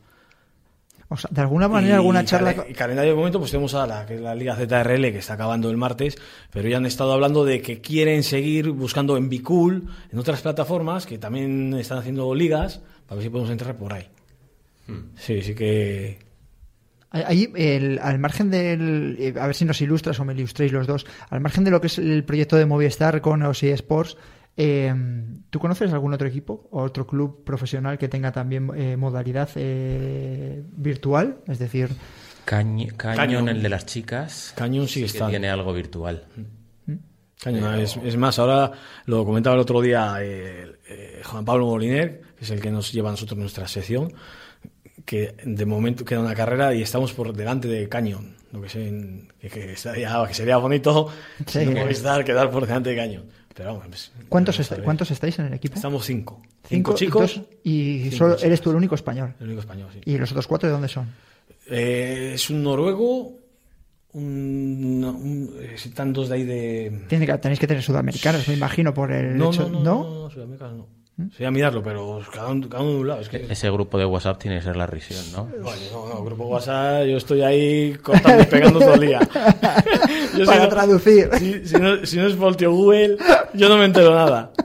O 1.12 1.18
sea, 1.18 1.30
de 1.34 1.42
alguna 1.42 1.68
manera, 1.68 1.96
alguna 1.96 2.22
Y 2.22 2.26
charla. 2.26 2.54
calen- 2.56 2.70
y 2.70 2.74
calendario 2.74 3.12
de 3.14 3.18
momento, 3.18 3.40
pues 3.40 3.50
tenemos 3.50 3.74
a 3.74 3.88
la, 3.88 4.06
que 4.06 4.16
es 4.16 4.22
la 4.22 4.36
Liga 4.36 4.56
ZRL, 4.56 5.12
que 5.12 5.18
está 5.18 5.34
acabando 5.34 5.70
el 5.72 5.78
martes, 5.78 6.16
pero 6.52 6.70
ya 6.70 6.78
han 6.78 6.86
estado 6.86 7.14
hablando 7.14 7.46
de 7.46 7.62
que 7.64 7.82
quieren 7.82 8.22
seguir 8.24 8.70
buscando 8.70 9.18
en 9.18 9.28
Bicool, 9.28 9.88
en 10.12 10.20
otras 10.20 10.42
plataformas, 10.42 11.08
que 11.08 11.18
también 11.18 11.74
están 11.74 11.98
haciendo 11.98 12.34
ligas, 12.36 12.82
para 13.08 13.16
ver 13.18 13.24
si 13.24 13.30
podemos 13.32 13.52
entrar 13.52 13.76
por 13.76 13.92
ahí. 13.94 14.08
Hmm. 14.88 15.10
Sí, 15.16 15.42
sí 15.42 15.56
que... 15.56 16.20
Ahí, 17.12 17.52
el- 17.56 17.98
al 18.04 18.20
margen 18.20 18.52
del. 18.52 19.16
eh, 19.20 19.34
A 19.40 19.48
ver 19.48 19.56
si 19.56 19.66
nos 19.66 19.82
ilustras 19.82 20.20
o 20.20 20.26
me 20.26 20.34
ilustréis 20.34 20.72
los 20.72 20.86
dos. 20.86 21.08
Al 21.32 21.40
margen 21.42 21.64
de 21.64 21.72
lo 21.72 21.82
que 21.82 21.88
es 21.88 21.98
el 21.98 22.24
proyecto 22.24 22.56
de 22.56 22.68
Movistar 22.68 23.20
con 23.22 23.42
OSI 23.42 23.70
Sports, 23.70 24.16
eh, 24.62 24.94
¿tú 25.50 25.58
conoces 25.60 25.92
algún 25.94 26.14
otro 26.14 26.28
equipo 26.28 26.68
o 26.72 26.82
otro 26.84 27.08
club 27.08 27.44
profesional 27.46 27.98
que 27.98 28.10
tenga 28.10 28.32
también 28.34 28.70
eh, 28.76 28.98
modalidad 28.98 29.50
eh, 29.56 30.62
virtual? 30.76 31.38
Es 31.48 31.60
decir, 31.60 31.88
Cañ- 32.46 32.94
Cañón, 32.98 33.16
Cañón. 33.18 33.50
el 33.50 33.62
de 33.64 33.70
las 33.70 33.86
chicas. 33.86 34.54
Cañón 34.58 34.88
sigue 34.88 35.06
que 35.06 35.12
estando. 35.14 35.30
tiene 35.32 35.50
algo 35.50 35.72
virtual. 35.74 36.26
Cañón, 37.42 37.80
es, 37.80 37.96
es 38.04 38.18
más, 38.18 38.38
ahora 38.38 38.72
lo 39.06 39.24
comentaba 39.24 39.56
el 39.56 39.62
otro 39.62 39.80
día 39.80 40.18
eh, 40.22 40.74
eh, 40.90 41.22
Juan 41.24 41.46
Pablo 41.46 41.68
Moliner, 41.68 42.22
que 42.38 42.44
es 42.44 42.52
el 42.52 42.60
que 42.60 42.70
nos 42.70 42.92
lleva 42.92 43.08
a 43.10 43.12
nosotros 43.14 43.40
nuestra 43.40 43.66
sección, 43.66 44.12
que 45.06 45.36
de 45.46 45.66
momento 45.66 46.04
queda 46.04 46.20
una 46.20 46.36
carrera 46.36 46.74
y 46.76 46.82
estamos 46.82 47.14
por 47.14 47.32
delante 47.34 47.70
de 47.70 47.88
Cañón, 47.88 48.36
lo 48.52 48.62
que, 48.62 48.68
se- 48.68 49.28
que, 49.40 49.48
que 49.50 49.72
estaría, 49.72 50.22
que 50.28 50.34
sería 50.34 50.58
bonito 50.58 51.08
Sí. 51.46 51.66
no 51.66 51.80
Movistar 51.80 52.26
quedar 52.26 52.52
por 52.52 52.66
delante 52.68 52.90
de 52.90 52.96
Cañón. 52.98 53.24
Pero 53.60 53.74
vamos, 53.74 53.88
pues, 53.90 54.12
¿cuántos, 54.30 54.58
est-. 54.62 54.82
¿cuántos 54.84 55.12
estáis 55.12 55.38
en 55.40 55.48
el 55.48 55.54
equipo? 55.54 55.76
Estamos 55.76 56.06
cinco. 56.06 56.42
Cinco 56.66 56.96
Cinco, 56.98 57.24
chicos. 57.26 57.36
y 57.36 57.40
dos- 57.40 57.48
y 57.64 58.00
cinco 58.04 58.16
solo 58.16 58.34
chicas. 58.36 58.44
eres 58.46 58.62
tú 58.62 58.70
el 58.70 58.78
único 58.78 58.96
español. 58.96 59.34
El 59.40 59.48
único 59.48 59.60
español, 59.60 59.90
sí. 59.94 60.00
¿Y 60.06 60.18
los 60.18 60.32
otros 60.32 60.48
cuatro 60.48 60.68
de 60.70 60.74
dónde 60.74 60.88
son? 60.88 61.08
Eh, 61.68 62.32
es 62.36 62.50
un 62.50 62.64
noruego, 62.64 63.34
un, 64.14 65.04
un- 65.04 65.54
eh, 65.62 65.74
están 65.76 66.14
dos 66.14 66.30
de 66.30 66.36
ahí 66.36 66.44
de... 66.46 67.04
Tiene 67.10 67.26
que, 67.26 67.38
tenéis 67.38 67.60
que 67.60 67.68
tener 67.68 67.84
sudamericanos, 67.84 68.48
me 68.48 68.54
imagino, 68.54 68.94
por 68.94 69.12
el 69.12 69.38
No, 69.38 69.50
hecho. 69.50 69.68
no, 69.70 69.80
no, 69.82 69.84
no, 69.84 70.22
no, 70.24 70.30
Sudamérica 70.30 70.70
no. 70.70 70.88
Sería 71.36 71.52
mirarlo, 71.52 71.84
pero 71.84 72.22
cada 72.34 72.48
uno, 72.48 72.70
cada 72.70 72.82
uno 72.82 72.94
de 72.94 73.00
un 73.02 73.08
lado. 73.10 73.20
Es 73.20 73.28
que, 73.28 73.46
Ese 73.50 73.70
grupo 73.70 73.98
de 74.00 74.06
WhatsApp 74.06 74.40
tiene 74.40 74.58
que 74.60 74.64
ser 74.64 74.78
la 74.78 74.88
risión, 74.88 75.20
¿no? 75.34 75.50
Vale, 75.66 75.82
no, 75.92 76.08
no, 76.08 76.24
grupo 76.24 76.46
WhatsApp, 76.46 77.06
yo 77.08 77.18
estoy 77.18 77.42
ahí 77.42 77.94
cortando 78.02 78.42
y 78.42 78.46
pegando 78.46 78.80
todo 78.80 78.94
el 78.94 79.02
día. 79.02 79.20
Yo 80.38 80.46
Para 80.46 80.58
si 80.58 80.64
no- 80.64 80.70
traducir. 80.70 81.30
Si, 81.38 81.66
si 81.66 81.76
no, 81.78 82.06
si 82.06 82.18
no 82.18 82.28
es 82.28 82.36
tío 82.58 82.72
Google, 82.72 83.18
yo 83.54 83.70
no 83.70 83.78
me 83.78 83.86
entero 83.86 84.14
nada. 84.14 84.52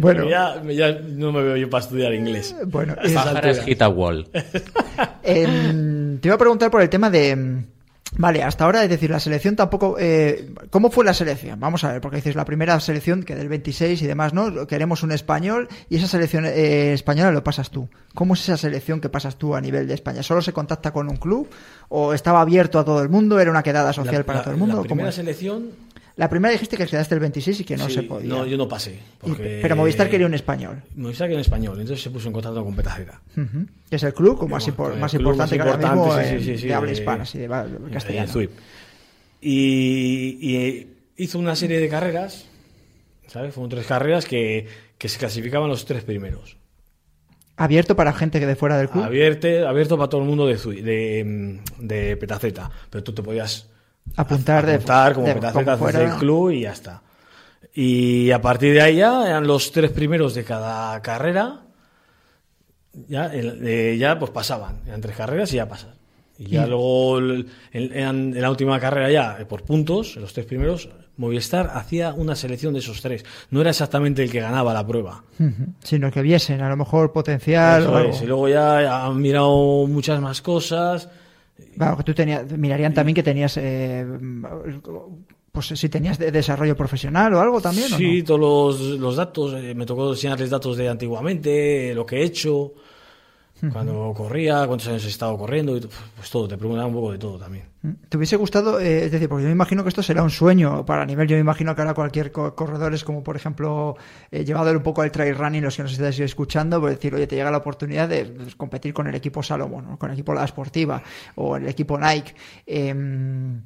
Bueno. 0.00 0.28
Ya, 0.28 0.62
ya 0.70 0.92
no 0.92 1.32
me 1.32 1.42
veo 1.42 1.56
yo 1.56 1.68
para 1.68 1.82
estudiar 1.82 2.14
inglés. 2.14 2.54
Bueno, 2.66 2.94
a 3.84 3.88
wall. 3.88 4.28
Em, 5.24 6.18
te 6.20 6.28
iba 6.28 6.36
a 6.36 6.38
preguntar 6.38 6.70
por 6.70 6.82
el 6.82 6.88
tema 6.88 7.10
de. 7.10 7.64
Vale, 8.16 8.42
hasta 8.42 8.64
ahora, 8.64 8.82
es 8.82 8.88
decir, 8.90 9.10
la 9.10 9.20
selección 9.20 9.54
tampoco. 9.54 9.96
eh, 9.98 10.50
¿Cómo 10.70 10.90
fue 10.90 11.04
la 11.04 11.12
selección? 11.14 11.60
Vamos 11.60 11.84
a 11.84 11.92
ver, 11.92 12.00
porque 12.00 12.16
dices 12.16 12.34
la 12.34 12.44
primera 12.44 12.78
selección 12.80 13.22
que 13.22 13.36
del 13.36 13.48
26 13.48 14.00
y 14.02 14.06
demás, 14.06 14.32
¿no? 14.32 14.66
Queremos 14.66 15.02
un 15.02 15.12
español 15.12 15.68
y 15.90 15.96
esa 15.96 16.08
selección 16.08 16.44
eh, 16.46 16.94
española 16.94 17.30
lo 17.30 17.44
pasas 17.44 17.70
tú. 17.70 17.88
¿Cómo 18.14 18.34
es 18.34 18.40
esa 18.40 18.56
selección 18.56 19.00
que 19.00 19.08
pasas 19.08 19.36
tú 19.36 19.54
a 19.54 19.60
nivel 19.60 19.86
de 19.86 19.94
España? 19.94 20.22
¿Solo 20.22 20.40
se 20.42 20.52
contacta 20.52 20.90
con 20.92 21.08
un 21.08 21.16
club? 21.16 21.48
¿O 21.90 22.12
estaba 22.14 22.40
abierto 22.40 22.78
a 22.78 22.84
todo 22.84 23.02
el 23.02 23.08
mundo? 23.08 23.38
¿Era 23.38 23.50
una 23.50 23.62
quedada 23.62 23.92
social 23.92 24.14
La- 24.16 24.24
para 24.24 24.38
la- 24.38 24.44
todo 24.44 24.54
el 24.54 24.58
mundo? 24.60 24.76
La 24.76 24.78
¿Cómo 24.82 24.86
primera 24.88 25.12
selección. 25.12 25.66
La 26.18 26.28
primera 26.28 26.52
dijiste 26.52 26.76
que 26.76 26.84
quedaste 26.86 27.14
el 27.14 27.20
26 27.20 27.60
y 27.60 27.64
que 27.64 27.76
no 27.76 27.86
sí, 27.88 27.94
se 27.94 28.02
podía. 28.02 28.28
No, 28.28 28.44
yo 28.44 28.56
no 28.58 28.66
pasé. 28.68 28.98
Y- 29.24 29.32
Pero 29.34 29.76
Movistar 29.76 30.10
quería 30.10 30.26
un 30.26 30.34
español. 30.34 30.82
Movistar 30.96 31.26
quería 31.28 31.36
un 31.38 31.42
español, 31.42 31.80
entonces 31.80 32.02
se 32.02 32.10
puso 32.10 32.26
en 32.26 32.32
contacto 32.34 32.64
con 32.64 32.74
Petaceta. 32.74 33.20
Ujú. 33.36 33.66
Que 33.88 33.96
es 33.96 34.02
el 34.02 34.12
club 34.12 34.36
como 34.36 34.56
más, 34.56 34.66
importante 34.66 35.56
que 35.56 35.62
ahora 35.62 35.76
mismo 35.94 36.12
sí, 36.20 36.24
sí, 36.28 36.44
sí, 36.44 36.58
sí, 36.58 36.66
de 36.66 36.74
habla 36.74 36.90
de- 36.90 36.98
hispana, 36.98 37.24
sí, 37.24 37.38
de, 37.38 37.46
de 37.48 37.78
de 37.78 37.90
castellano. 37.92 38.32
Y, 39.40 40.38
y 40.40 40.86
hizo 41.16 41.38
una 41.38 41.54
serie 41.54 41.78
de 41.78 41.88
carreras, 41.88 42.46
¿sabes? 43.28 43.54
Fueron 43.54 43.70
tres 43.70 43.86
carreras 43.86 44.24
que, 44.26 44.66
que 44.98 45.08
se 45.08 45.18
clasificaban 45.18 45.68
los 45.68 45.84
tres 45.84 46.02
primeros. 46.02 46.56
Abierto 47.56 47.96
para 47.96 48.12
gente 48.12 48.40
que 48.40 48.46
de 48.46 48.56
fuera 48.56 48.76
del 48.78 48.88
club. 48.88 49.04
Abierte- 49.04 49.64
abierto 49.66 49.96
para 49.96 50.08
todo 50.08 50.20
el 50.22 50.26
mundo 50.28 50.46
de, 50.46 50.56
de, 50.56 51.60
de 51.78 52.16
Petaceta. 52.16 52.70
Pero 52.90 53.04
tú 53.04 53.12
te 53.12 53.22
podías 53.22 53.68
apuntar 54.16 54.66
de, 54.66 54.74
apuntar 54.74 55.14
como 55.14 55.26
de- 55.26 55.34
como 55.34 55.52
desde 55.64 55.76
fuera. 55.76 56.02
el 56.04 56.18
club 56.18 56.50
y 56.50 56.60
ya 56.62 56.72
está. 56.72 57.02
Y 57.74 58.30
a 58.30 58.40
partir 58.40 58.74
de 58.74 58.82
ahí 58.82 58.96
ya 58.96 59.26
eran 59.28 59.46
los 59.46 59.70
tres 59.72 59.90
primeros 59.92 60.34
de 60.34 60.44
cada 60.44 61.00
carrera. 61.02 61.60
Ya, 63.08 63.26
el- 63.26 63.60
eh, 63.66 63.96
ya 63.98 64.18
pues 64.18 64.30
pasaban. 64.30 64.80
Eran 64.86 65.00
tres 65.00 65.16
carreras 65.16 65.52
y 65.52 65.56
ya 65.56 65.68
pasas. 65.68 65.90
Y 66.38 66.46
ya 66.50 66.66
Y- 66.66 66.68
luego 66.70 67.18
el- 67.18 67.48
en, 67.72 68.40
la 68.40 68.50
última 68.50 68.78
carrera 68.80 69.10
ya, 69.10 69.36
eh, 69.40 69.44
por 69.44 69.62
puntos, 69.62 70.16
los 70.16 70.32
tres 70.32 70.46
primeros, 70.46 70.88
Movistar 71.16 71.72
hacía 71.74 72.12
una 72.14 72.36
selección 72.36 72.74
de 72.74 72.78
esos 72.78 73.02
tres. 73.02 73.24
No 73.50 73.60
era 73.60 73.70
exactamente 73.70 74.22
el 74.22 74.30
que 74.30 74.38
ganaba 74.40 74.72
la 74.72 74.86
prueba. 74.86 75.24
Sino 75.82 76.12
que 76.12 76.22
viesen 76.22 76.60
a 76.60 76.68
lo 76.68 76.76
mejor 76.76 77.12
potencial 77.12 77.82
Eso 77.82 77.92
o 77.92 77.96
algo. 77.96 78.10
es. 78.12 78.22
Y 78.22 78.26
luego 78.26 78.48
ya 78.48 79.04
han 79.04 79.20
mirado 79.20 79.84
muchas 79.88 80.20
más 80.20 80.40
cosas. 80.42 81.08
Claro, 81.76 81.96
que 81.96 82.04
tú 82.04 82.14
tenías, 82.14 82.50
mirarían 82.56 82.94
también 82.94 83.14
que 83.14 83.22
tenías, 83.22 83.56
eh, 83.56 84.04
pues 85.52 85.66
si 85.66 85.88
tenías 85.88 86.18
de 86.18 86.30
desarrollo 86.30 86.76
profesional 86.76 87.34
o 87.34 87.40
algo 87.40 87.60
también. 87.60 87.92
¿o 87.92 87.96
Sí, 87.96 88.18
no? 88.20 88.24
todos 88.24 88.40
los, 88.80 88.80
los 88.98 89.16
datos, 89.16 89.54
eh, 89.54 89.74
me 89.74 89.86
tocó 89.86 90.10
enseñarles 90.10 90.50
datos 90.50 90.76
de 90.76 90.88
antiguamente, 90.88 91.94
lo 91.94 92.06
que 92.06 92.16
he 92.16 92.24
hecho, 92.24 92.74
cuando 93.72 94.12
corría, 94.16 94.66
cuántos 94.66 94.88
años 94.88 95.04
he 95.04 95.08
estado 95.08 95.36
corriendo, 95.36 95.76
y, 95.76 95.80
pues 95.80 96.30
todo, 96.30 96.46
te 96.48 96.56
preguntaban 96.56 96.90
un 96.90 96.94
poco 97.00 97.12
de 97.12 97.18
todo 97.18 97.38
también. 97.38 97.64
¿Te 98.08 98.16
hubiese 98.16 98.36
gustado, 98.36 98.80
eh, 98.80 99.04
es 99.04 99.12
decir, 99.12 99.28
porque 99.28 99.42
yo 99.44 99.48
me 99.48 99.54
imagino 99.54 99.82
que 99.82 99.88
esto 99.88 100.02
será 100.02 100.22
un 100.22 100.30
sueño 100.30 100.84
para 100.84 101.06
nivel, 101.06 101.28
yo 101.28 101.36
me 101.36 101.40
imagino 101.40 101.74
que 101.74 101.80
ahora 101.82 101.94
cualquier 101.94 102.32
co- 102.32 102.54
corredor 102.54 102.92
es 102.94 103.04
como, 103.04 103.22
por 103.22 103.36
ejemplo, 103.36 103.96
eh, 104.30 104.44
llevador 104.44 104.76
un 104.76 104.82
poco 104.82 105.02
al 105.02 105.10
trail 105.12 105.34
running, 105.36 105.62
los 105.62 105.76
que 105.76 105.82
nos 105.82 105.92
estáis 105.92 106.18
escuchando, 106.20 106.80
por 106.80 106.90
decir, 106.90 107.14
oye, 107.14 107.26
te 107.26 107.36
llega 107.36 107.50
la 107.50 107.58
oportunidad 107.58 108.08
de 108.08 108.24
pues, 108.24 108.56
competir 108.56 108.92
con 108.92 109.06
el 109.06 109.14
equipo 109.14 109.42
Salomón, 109.42 109.86
o 109.92 109.98
con 109.98 110.10
el 110.10 110.14
equipo 110.14 110.34
La 110.34 110.44
Esportiva, 110.44 111.02
o 111.36 111.56
el 111.56 111.68
equipo 111.68 111.98
Nike, 111.98 112.34
em, 112.66 113.62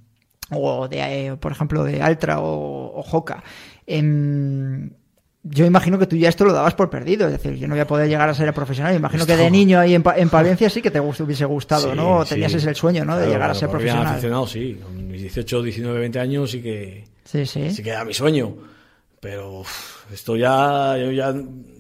o 0.51 0.87
de, 0.89 1.29
eh, 1.29 1.37
por 1.37 1.53
ejemplo, 1.53 1.83
de 1.85 2.03
Altra 2.03 2.41
o, 2.41 2.47
o 2.95 3.01
Hoka. 3.11 3.43
Yo 5.45 5.67
imagino 5.67 5.99
que 5.99 6.07
tú 6.07 6.15
ya 6.15 6.29
esto 6.29 6.45
lo 6.45 6.53
dabas 6.53 6.75
por 6.75 6.89
perdido, 6.89 7.27
es 7.27 7.33
decir, 7.33 7.55
yo 7.59 7.67
no 7.67 7.75
voy 7.75 7.81
a 7.81 7.87
poder 7.87 8.09
llegar 8.09 8.29
a 8.29 8.35
ser 8.35 8.53
profesional. 8.55 8.95
Imagino 8.95 9.27
que 9.27 9.37
de 9.37 9.43
Esto- 9.43 9.53
niño 9.53 9.81
ahí 9.81 9.95
en, 9.95 10.05
en 10.17 10.29
Palencia 10.31 10.71
sí 10.71 10.81
que 10.81 10.91
te 10.93 11.01
hubiese 11.01 11.45
gustado, 11.47 11.91
Sí, 11.91 11.97
¿no? 11.97 12.25
Tenías 12.25 12.55
ese 12.55 12.69
el 12.69 12.77
sueño, 12.77 13.05
¿no? 13.05 13.15
De 13.17 13.23
Claro, 13.23 13.33
llegar 13.33 13.51
a 13.51 13.55
ser 13.55 13.69
profesional. 13.69 14.07
aficionado, 14.07 14.47
sí, 14.47 14.79
con 14.81 15.09
mis 15.09 15.21
18, 15.21 15.63
19, 15.63 15.99
20 15.99 16.21
años 16.21 16.51
sí 16.51 16.63
que, 16.63 17.05
Sí, 17.25 17.45
sí. 17.45 17.71
sí 17.73 17.83
que 17.83 17.91
era 17.91 18.05
mi 18.05 18.15
sueño. 18.15 18.55
Pero 19.19 19.61
uf, 19.61 20.13
esto 20.13 20.37
ya, 20.37 20.97
yo 20.99 21.11
ya, 21.13 21.33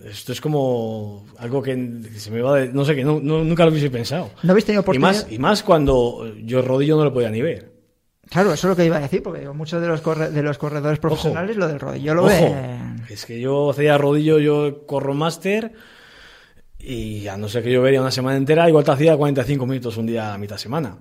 esto 0.08 0.32
es 0.32 0.40
como 0.40 1.26
algo 1.38 1.60
que 1.62 1.72
se 2.16 2.30
me 2.30 2.40
va 2.40 2.56
de, 2.58 2.68
no 2.72 2.84
sé, 2.84 2.94
que 2.96 3.04
no, 3.04 3.20
no- 3.20 3.42
nunca 3.44 3.64
lo 3.64 3.70
hubiese 3.70 3.90
pensado. 3.90 4.30
¿No 4.42 4.50
habéis 4.52 4.64
tenido 4.64 4.80
Y 4.80 4.82
oportunidad? 4.82 5.12
más, 5.12 5.26
y 5.30 5.38
más 5.38 5.62
cuando 5.62 6.32
yo 6.44 6.60
el 6.60 6.64
rodillo 6.64 6.96
no 6.96 7.04
lo 7.04 7.12
podía 7.12 7.30
ni 7.30 7.42
ver. 7.42 7.70
Claro, 8.30 8.52
eso 8.52 8.66
es 8.66 8.70
lo 8.70 8.76
que 8.76 8.86
iba 8.86 8.96
a 8.96 9.00
decir, 9.00 9.22
porque 9.22 9.48
muchos 9.50 9.80
de 9.82 9.88
los, 9.88 10.00
corre- 10.02 10.30
de 10.30 10.42
los 10.42 10.56
corredores 10.56 10.98
profesionales 11.00 11.56
lo 11.56 11.66
del 11.68 11.80
rodillo 11.80 12.14
lo 12.14 12.24
Ojo, 12.24 12.30
ven. 12.30 12.91
Es 13.08 13.26
que 13.26 13.40
yo 13.40 13.70
hacía 13.70 13.98
rodillo, 13.98 14.38
yo 14.38 14.86
corro 14.86 15.14
máster 15.14 15.72
y 16.78 17.26
a 17.28 17.36
no 17.36 17.48
ser 17.48 17.62
que 17.62 17.72
yo 17.72 17.80
vería 17.82 18.00
una 18.00 18.10
semana 18.10 18.36
entera, 18.36 18.68
igual 18.68 18.84
te 18.84 18.90
hacía 18.90 19.16
45 19.16 19.66
minutos 19.66 19.96
un 19.96 20.06
día 20.06 20.34
a 20.34 20.38
mitad 20.38 20.56
semana. 20.56 20.96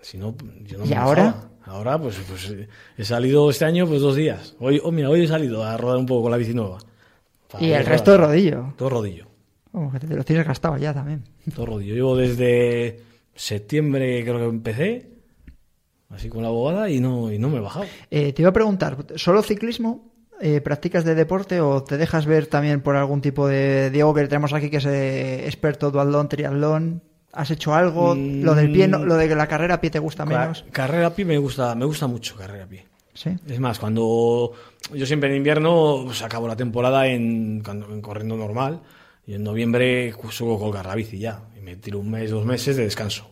Si 0.00 0.16
no, 0.18 0.34
yo 0.64 0.78
no 0.78 0.86
¿Y 0.86 0.88
me 0.90 0.96
ahora? 0.96 1.24
dejaba. 1.24 1.50
Ahora, 1.64 1.98
pues, 2.00 2.16
pues 2.28 2.54
he 2.96 3.04
salido 3.04 3.50
este 3.50 3.64
año 3.64 3.86
pues 3.88 4.00
dos 4.00 4.14
días. 4.14 4.54
Hoy, 4.60 4.80
oh, 4.84 4.92
mira, 4.92 5.10
hoy 5.10 5.24
he 5.24 5.28
salido 5.28 5.64
a 5.64 5.76
rodar 5.76 5.98
un 5.98 6.06
poco 6.06 6.22
con 6.22 6.30
la 6.30 6.36
bici 6.36 6.54
nueva. 6.54 6.78
Y 7.58 7.70
el 7.72 7.84
resto 7.84 8.12
de 8.12 8.18
rodillo. 8.18 8.72
Todo 8.78 8.88
rodillo, 8.90 9.26
Como 9.72 9.90
que 9.90 9.98
te 9.98 10.14
lo 10.14 10.22
tienes 10.24 10.46
gastado 10.46 10.76
ya 10.76 10.94
también. 10.94 11.24
todo 11.54 11.66
rodillo. 11.66 11.94
Llevo 11.94 12.16
desde 12.16 13.00
septiembre 13.34 14.22
creo 14.22 14.38
que 14.38 14.44
empecé, 14.44 15.10
así 16.08 16.28
con 16.28 16.42
la 16.42 16.48
abogada 16.48 16.88
y 16.88 17.00
no, 17.00 17.32
y 17.32 17.38
no 17.38 17.48
me 17.50 17.58
he 17.58 17.60
bajado. 17.60 17.86
Eh, 18.10 18.32
te 18.32 18.42
iba 18.42 18.50
a 18.50 18.52
preguntar, 18.54 18.96
¿solo 19.16 19.42
ciclismo? 19.42 20.12
Eh, 20.40 20.60
¿Practicas 20.60 21.04
de 21.04 21.14
deporte 21.14 21.60
o 21.60 21.82
te 21.82 21.96
dejas 21.96 22.26
ver 22.26 22.46
también 22.46 22.82
por 22.82 22.94
algún 22.96 23.20
tipo 23.22 23.48
de... 23.48 23.90
Diego, 23.90 24.12
que 24.12 24.26
tenemos 24.26 24.52
aquí 24.52 24.68
que 24.68 24.76
es 24.78 24.84
eh, 24.86 25.46
experto 25.46 25.90
duatlón, 25.90 26.28
triatlón. 26.28 27.02
¿Has 27.32 27.50
hecho 27.50 27.74
algo? 27.74 28.14
Mm. 28.14 28.42
¿Lo 28.42 28.54
del 28.54 28.70
pie, 28.72 28.88
no- 28.88 29.04
lo 29.04 29.16
de 29.16 29.34
la 29.34 29.46
carrera 29.46 29.74
a 29.74 29.80
pie 29.80 29.90
te 29.90 29.98
gusta 29.98 30.24
menos? 30.26 30.64
Carrera 30.72 31.08
a 31.08 31.14
pie 31.14 31.24
me 31.24 31.38
gusta, 31.38 31.74
me 31.74 31.84
gusta 31.86 32.06
mucho 32.06 32.36
carrera 32.36 32.64
a 32.64 32.66
pie. 32.68 32.86
Sí. 33.14 33.30
Es 33.48 33.60
más, 33.60 33.78
cuando 33.78 34.52
yo 34.92 35.06
siempre 35.06 35.30
en 35.30 35.36
invierno 35.36 36.02
pues, 36.04 36.22
acabo 36.22 36.46
la 36.48 36.56
temporada 36.56 37.06
en, 37.06 37.62
cuando, 37.64 37.90
en 37.92 38.02
corriendo 38.02 38.36
normal 38.36 38.82
y 39.26 39.34
en 39.34 39.42
noviembre 39.42 40.14
suelo 40.30 40.58
colgar 40.58 40.84
la 40.84 40.94
bici 40.94 41.18
ya 41.18 41.40
y 41.56 41.62
me 41.62 41.76
tiro 41.76 41.98
un 41.98 42.10
mes, 42.10 42.30
dos 42.30 42.44
meses 42.44 42.76
de 42.76 42.84
descanso. 42.84 43.30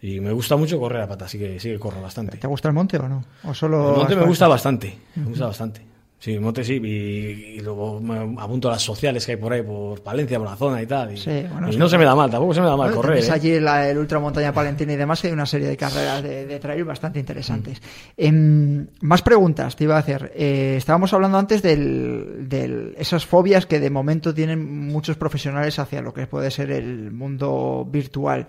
Y 0.00 0.20
me 0.20 0.32
gusta 0.32 0.56
mucho 0.56 0.80
correr 0.80 1.02
a 1.02 1.06
pata, 1.08 1.26
así 1.26 1.38
que 1.38 1.60
sí 1.60 1.68
que 1.68 1.78
corro 1.78 2.00
bastante. 2.00 2.38
¿Te 2.38 2.46
gusta 2.46 2.68
el 2.68 2.74
monte 2.74 2.96
o 2.96 3.06
no? 3.06 3.22
¿O 3.44 3.52
solo 3.52 3.90
El 3.90 3.96
monte 3.98 4.16
me 4.16 4.24
gusta 4.24 4.48
bastante, 4.48 4.98
me 5.16 5.24
gusta 5.26 5.46
bastante. 5.46 5.82
Sí, 6.22 6.34
el 6.34 6.42
monte 6.42 6.62
sí, 6.62 6.74
y, 6.74 7.56
y 7.56 7.60
luego 7.60 7.98
me 7.98 8.18
apunto 8.38 8.68
a 8.68 8.72
las 8.72 8.82
sociales 8.82 9.24
que 9.24 9.32
hay 9.32 9.38
por 9.38 9.54
ahí, 9.54 9.62
por 9.62 10.02
Palencia, 10.02 10.38
por 10.38 10.48
la 10.48 10.54
zona 10.56 10.82
y 10.82 10.86
tal. 10.86 11.14
Y, 11.14 11.16
Sí, 11.16 11.46
bueno, 11.50 11.70
y 11.70 11.72
sí. 11.72 11.78
no 11.78 11.88
se 11.88 11.96
me 11.96 12.04
da 12.04 12.14
mal, 12.14 12.30
tampoco 12.30 12.52
se 12.52 12.60
me 12.60 12.66
da 12.66 12.76
mal 12.76 12.88
Bueno, 12.88 12.96
correr. 13.00 13.14
tenéis 13.20 13.30
¿eh? 13.30 13.32
allí 13.32 13.58
la- 13.58 13.88
el 13.88 13.96
Ultramontaña 13.96 14.52
Palentina 14.52 14.92
y 14.92 14.96
demás, 14.96 15.22
que 15.22 15.28
hay 15.28 15.32
una 15.32 15.46
serie 15.46 15.66
de 15.68 15.78
carreras 15.78 16.22
de, 16.22 16.44
de 16.44 16.58
trail 16.60 16.84
bastante 16.84 17.18
Mm. 17.18 17.22
interesantes. 17.22 17.80
Em, 18.18 18.86
más 19.00 19.22
preguntas 19.22 19.74
te 19.76 19.84
iba 19.84 19.96
a 19.96 20.00
hacer. 20.00 20.30
Eh, 20.36 20.74
estábamos 20.76 21.10
hablando 21.14 21.38
antes 21.38 21.62
de 21.62 22.94
esas 22.98 23.24
fobias 23.24 23.64
que 23.64 23.80
de 23.80 23.88
momento 23.90 24.34
tienen 24.34 24.88
muchos 24.88 25.16
profesionales 25.16 25.78
hacia 25.78 26.02
lo 26.02 26.12
que 26.12 26.26
puede 26.26 26.50
ser 26.50 26.70
el 26.70 27.12
mundo 27.12 27.88
virtual. 27.90 28.46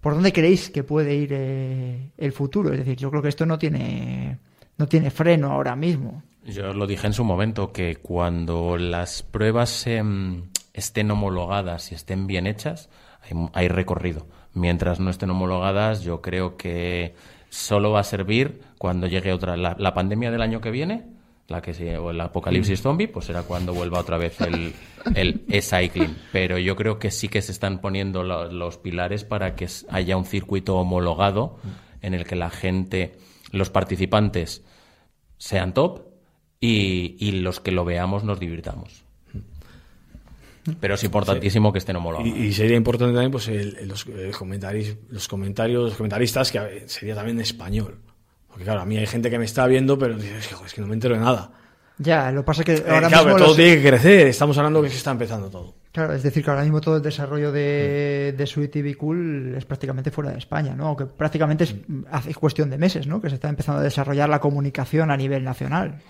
¿Por 0.00 0.14
dónde 0.14 0.32
creéis 0.32 0.70
que 0.70 0.84
puede 0.84 1.14
ir 1.14 1.30
eh, 1.32 2.10
el 2.16 2.32
futuro? 2.32 2.72
Es 2.72 2.78
decir, 2.78 2.96
yo 2.96 3.10
creo 3.10 3.20
que 3.20 3.28
esto 3.28 3.44
no 3.46 3.58
tiene, 3.58 4.38
no 4.80 4.88
tiene 4.88 5.10
freno 5.10 5.52
ahora 5.52 5.76
mismo. 5.76 6.22
Yo 6.44 6.72
lo 6.72 6.86
dije 6.88 7.06
en 7.06 7.12
su 7.12 7.22
momento, 7.22 7.70
que 7.72 7.96
cuando 7.96 8.76
las 8.78 9.22
pruebas 9.22 9.86
em, 9.86 10.44
estén 10.74 11.10
homologadas 11.10 11.92
y 11.92 11.94
estén 11.94 12.26
bien 12.26 12.46
hechas, 12.46 12.88
hay, 13.22 13.36
hay 13.52 13.68
recorrido. 13.68 14.26
Mientras 14.54 14.98
no 14.98 15.10
estén 15.10 15.30
homologadas, 15.30 16.02
yo 16.02 16.22
creo 16.22 16.56
que 16.56 17.14
solo 17.50 17.92
va 17.92 18.00
a 18.00 18.04
servir 18.04 18.62
cuando 18.78 19.06
llegue 19.06 19.32
otra. 19.32 19.56
La, 19.56 19.76
la 19.78 19.94
pandemia 19.94 20.30
del 20.30 20.40
año 20.42 20.60
que 20.60 20.70
viene, 20.70 21.04
la 21.46 21.60
que 21.60 21.74
se, 21.74 21.98
o 21.98 22.10
el 22.10 22.20
apocalipsis 22.20 22.80
zombie, 22.80 23.06
pues 23.08 23.26
será 23.26 23.42
cuando 23.42 23.74
vuelva 23.74 23.98
otra 24.00 24.16
vez 24.18 24.40
el, 24.40 24.72
el 25.14 25.44
e-cycling. 25.48 26.16
Pero 26.32 26.58
yo 26.58 26.74
creo 26.74 26.98
que 26.98 27.10
sí 27.10 27.28
que 27.28 27.42
se 27.42 27.52
están 27.52 27.80
poniendo 27.80 28.22
lo- 28.22 28.50
los 28.50 28.78
pilares 28.78 29.24
para 29.24 29.54
que 29.54 29.68
haya 29.90 30.16
un 30.16 30.24
circuito 30.24 30.76
homologado 30.76 31.58
en 32.02 32.14
el 32.14 32.24
que 32.24 32.34
la 32.36 32.48
gente, 32.50 33.16
los 33.52 33.68
participantes, 33.68 34.64
sean 35.40 35.72
top 35.72 36.02
y, 36.60 37.16
y 37.18 37.32
los 37.40 37.60
que 37.60 37.72
lo 37.72 37.86
veamos 37.86 38.22
nos 38.24 38.38
divirtamos. 38.38 39.02
Pero 40.78 40.94
es 40.94 41.02
importantísimo 41.04 41.72
que 41.72 41.78
estén 41.78 41.96
homologados. 41.96 42.36
Y, 42.36 42.42
y 42.48 42.52
sería 42.52 42.76
importante 42.76 43.14
también 43.14 43.30
pues 43.32 43.48
el- 43.48 43.76
el- 43.78 43.88
los, 43.88 44.06
eh, 44.06 44.30
comentaris- 44.32 44.98
los 45.08 45.26
comentarios, 45.26 45.84
los 45.88 45.94
comentaristas, 45.96 46.52
que 46.52 46.84
sería 46.86 47.14
también 47.14 47.38
en 47.38 47.42
español. 47.42 47.98
Porque 48.46 48.64
claro, 48.64 48.82
a 48.82 48.84
mí 48.84 48.98
hay 48.98 49.06
gente 49.06 49.30
que 49.30 49.38
me 49.38 49.46
está 49.46 49.66
viendo, 49.66 49.98
pero 49.98 50.16
dice, 50.16 50.36
es 50.36 50.46
que, 50.48 50.54
joder, 50.54 50.66
es 50.68 50.74
que 50.74 50.80
no 50.82 50.86
me 50.86 50.94
entero 50.94 51.14
de 51.14 51.20
nada. 51.22 51.50
Ya, 51.96 52.30
lo 52.30 52.42
que 52.42 52.46
pasa 52.46 52.60
es 52.62 52.66
que 52.66 52.72
Eh, 52.74 52.84
ahora 52.94 53.08
claro, 53.08 53.24
mismo... 53.24 53.24
pero 53.24 53.36
todo 53.38 53.46
los- 53.48 53.56
tiene 53.56 53.76
que 53.82 53.88
crecer. 53.88 54.26
Estamos 54.26 54.56
hablando 54.58 54.82
que 54.82 54.90
se 54.90 54.96
está 54.96 55.10
empezando 55.12 55.48
todo. 55.48 55.74
Claro, 55.92 56.14
es 56.14 56.22
decir, 56.22 56.44
que 56.44 56.50
ahora 56.50 56.62
mismo 56.62 56.80
todo 56.80 56.96
el 56.96 57.02
desarrollo 57.02 57.50
de, 57.50 58.32
de 58.36 58.46
Sweet 58.46 58.70
TV 58.70 58.94
Cool 58.94 59.54
es 59.56 59.64
prácticamente 59.64 60.12
fuera 60.12 60.30
de 60.30 60.38
España, 60.38 60.74
¿no? 60.76 60.86
Aunque 60.86 61.06
prácticamente 61.06 61.64
es 61.64 61.74
hace 62.12 62.32
cuestión 62.34 62.70
de 62.70 62.78
meses, 62.78 63.08
¿no? 63.08 63.20
Que 63.20 63.28
se 63.28 63.34
está 63.34 63.48
empezando 63.48 63.80
a 63.80 63.84
desarrollar 63.84 64.28
la 64.28 64.38
comunicación 64.38 65.10
a 65.10 65.16
nivel 65.16 65.42
nacional. 65.42 66.00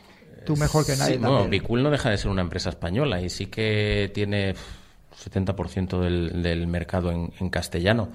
Tú 0.44 0.56
mejor 0.56 0.84
que 0.84 0.96
nadie 0.96 1.14
Sí, 1.14 1.18
bueno, 1.18 1.38
también. 1.38 1.62
Bicool 1.62 1.82
no 1.82 1.90
deja 1.90 2.10
de 2.10 2.18
ser 2.18 2.30
una 2.30 2.42
empresa 2.42 2.68
española 2.68 3.22
y 3.22 3.30
sí 3.30 3.46
que 3.46 4.10
tiene 4.12 4.54
pf, 4.54 5.30
70% 5.30 5.98
del, 5.98 6.42
del 6.42 6.66
mercado 6.66 7.10
en, 7.10 7.32
en 7.40 7.48
castellano. 7.48 8.10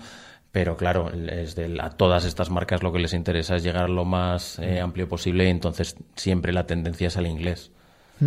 Pero 0.51 0.77
claro, 0.77 1.11
es 1.11 1.55
de 1.55 1.77
a 1.81 1.89
todas 1.89 2.23
estas 2.23 2.49
marcas 2.49 2.81
lo 2.81 2.93
que 2.93 2.99
les 2.99 3.13
interesa 3.13 3.57
es 3.57 3.63
llegar 3.63 3.89
lo 3.89 4.05
más 4.05 4.57
eh, 4.59 4.79
amplio 4.79 5.09
posible 5.09 5.45
y 5.45 5.49
entonces 5.49 5.97
siempre 6.15 6.53
la 6.53 6.65
tendencia 6.65 7.07
es 7.07 7.17
al 7.17 7.27
inglés. 7.27 7.71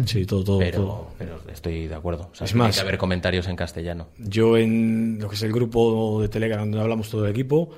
Sí, 0.04 0.26
todo, 0.26 0.44
todo. 0.44 0.58
Pero, 0.58 0.78
todo. 0.82 1.10
pero 1.18 1.40
estoy 1.52 1.88
de 1.88 1.94
acuerdo. 1.94 2.28
O 2.32 2.34
sea, 2.34 2.44
Es 2.44 2.50
tiene 2.52 2.66
más- 2.66 2.74
que 2.76 2.80
haber 2.82 2.98
comentarios 2.98 3.46
en 3.48 3.56
castellano. 3.56 4.08
Yo 4.18 4.56
en 4.58 5.18
lo 5.20 5.28
que 5.28 5.34
es 5.36 5.42
el 5.42 5.52
grupo 5.52 6.20
de 6.20 6.28
Telegram 6.28 6.60
donde 6.60 6.80
hablamos 6.80 7.08
todo 7.10 7.24
el 7.24 7.30
equipo, 7.30 7.70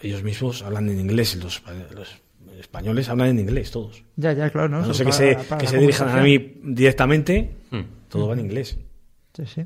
ellos 0.00 0.22
mismos 0.22 0.62
hablan 0.62 0.88
en 0.88 0.98
inglés. 1.00 1.36
Los, 1.36 1.62
los 1.94 2.20
españoles 2.58 3.08
hablan 3.08 3.28
en 3.28 3.40
inglés 3.40 3.70
todos. 3.70 4.02
Ya, 4.16 4.32
ya, 4.32 4.48
claro, 4.50 4.68
¿no? 4.68 4.86
No 4.86 4.94
sé 4.94 5.04
que 5.04 5.10
para- 5.10 5.16
se, 5.42 5.48
para 5.48 5.60
que 5.60 5.66
se 5.66 5.78
dirijan 5.78 6.08
a 6.08 6.22
mí 6.22 6.54
directamente, 6.64 7.50
Hmm. 7.70 7.80
todo 8.08 8.28
va 8.28 8.34
en 8.34 8.40
inglés. 8.40 8.78
Sí, 9.34 9.44
sí. 9.46 9.62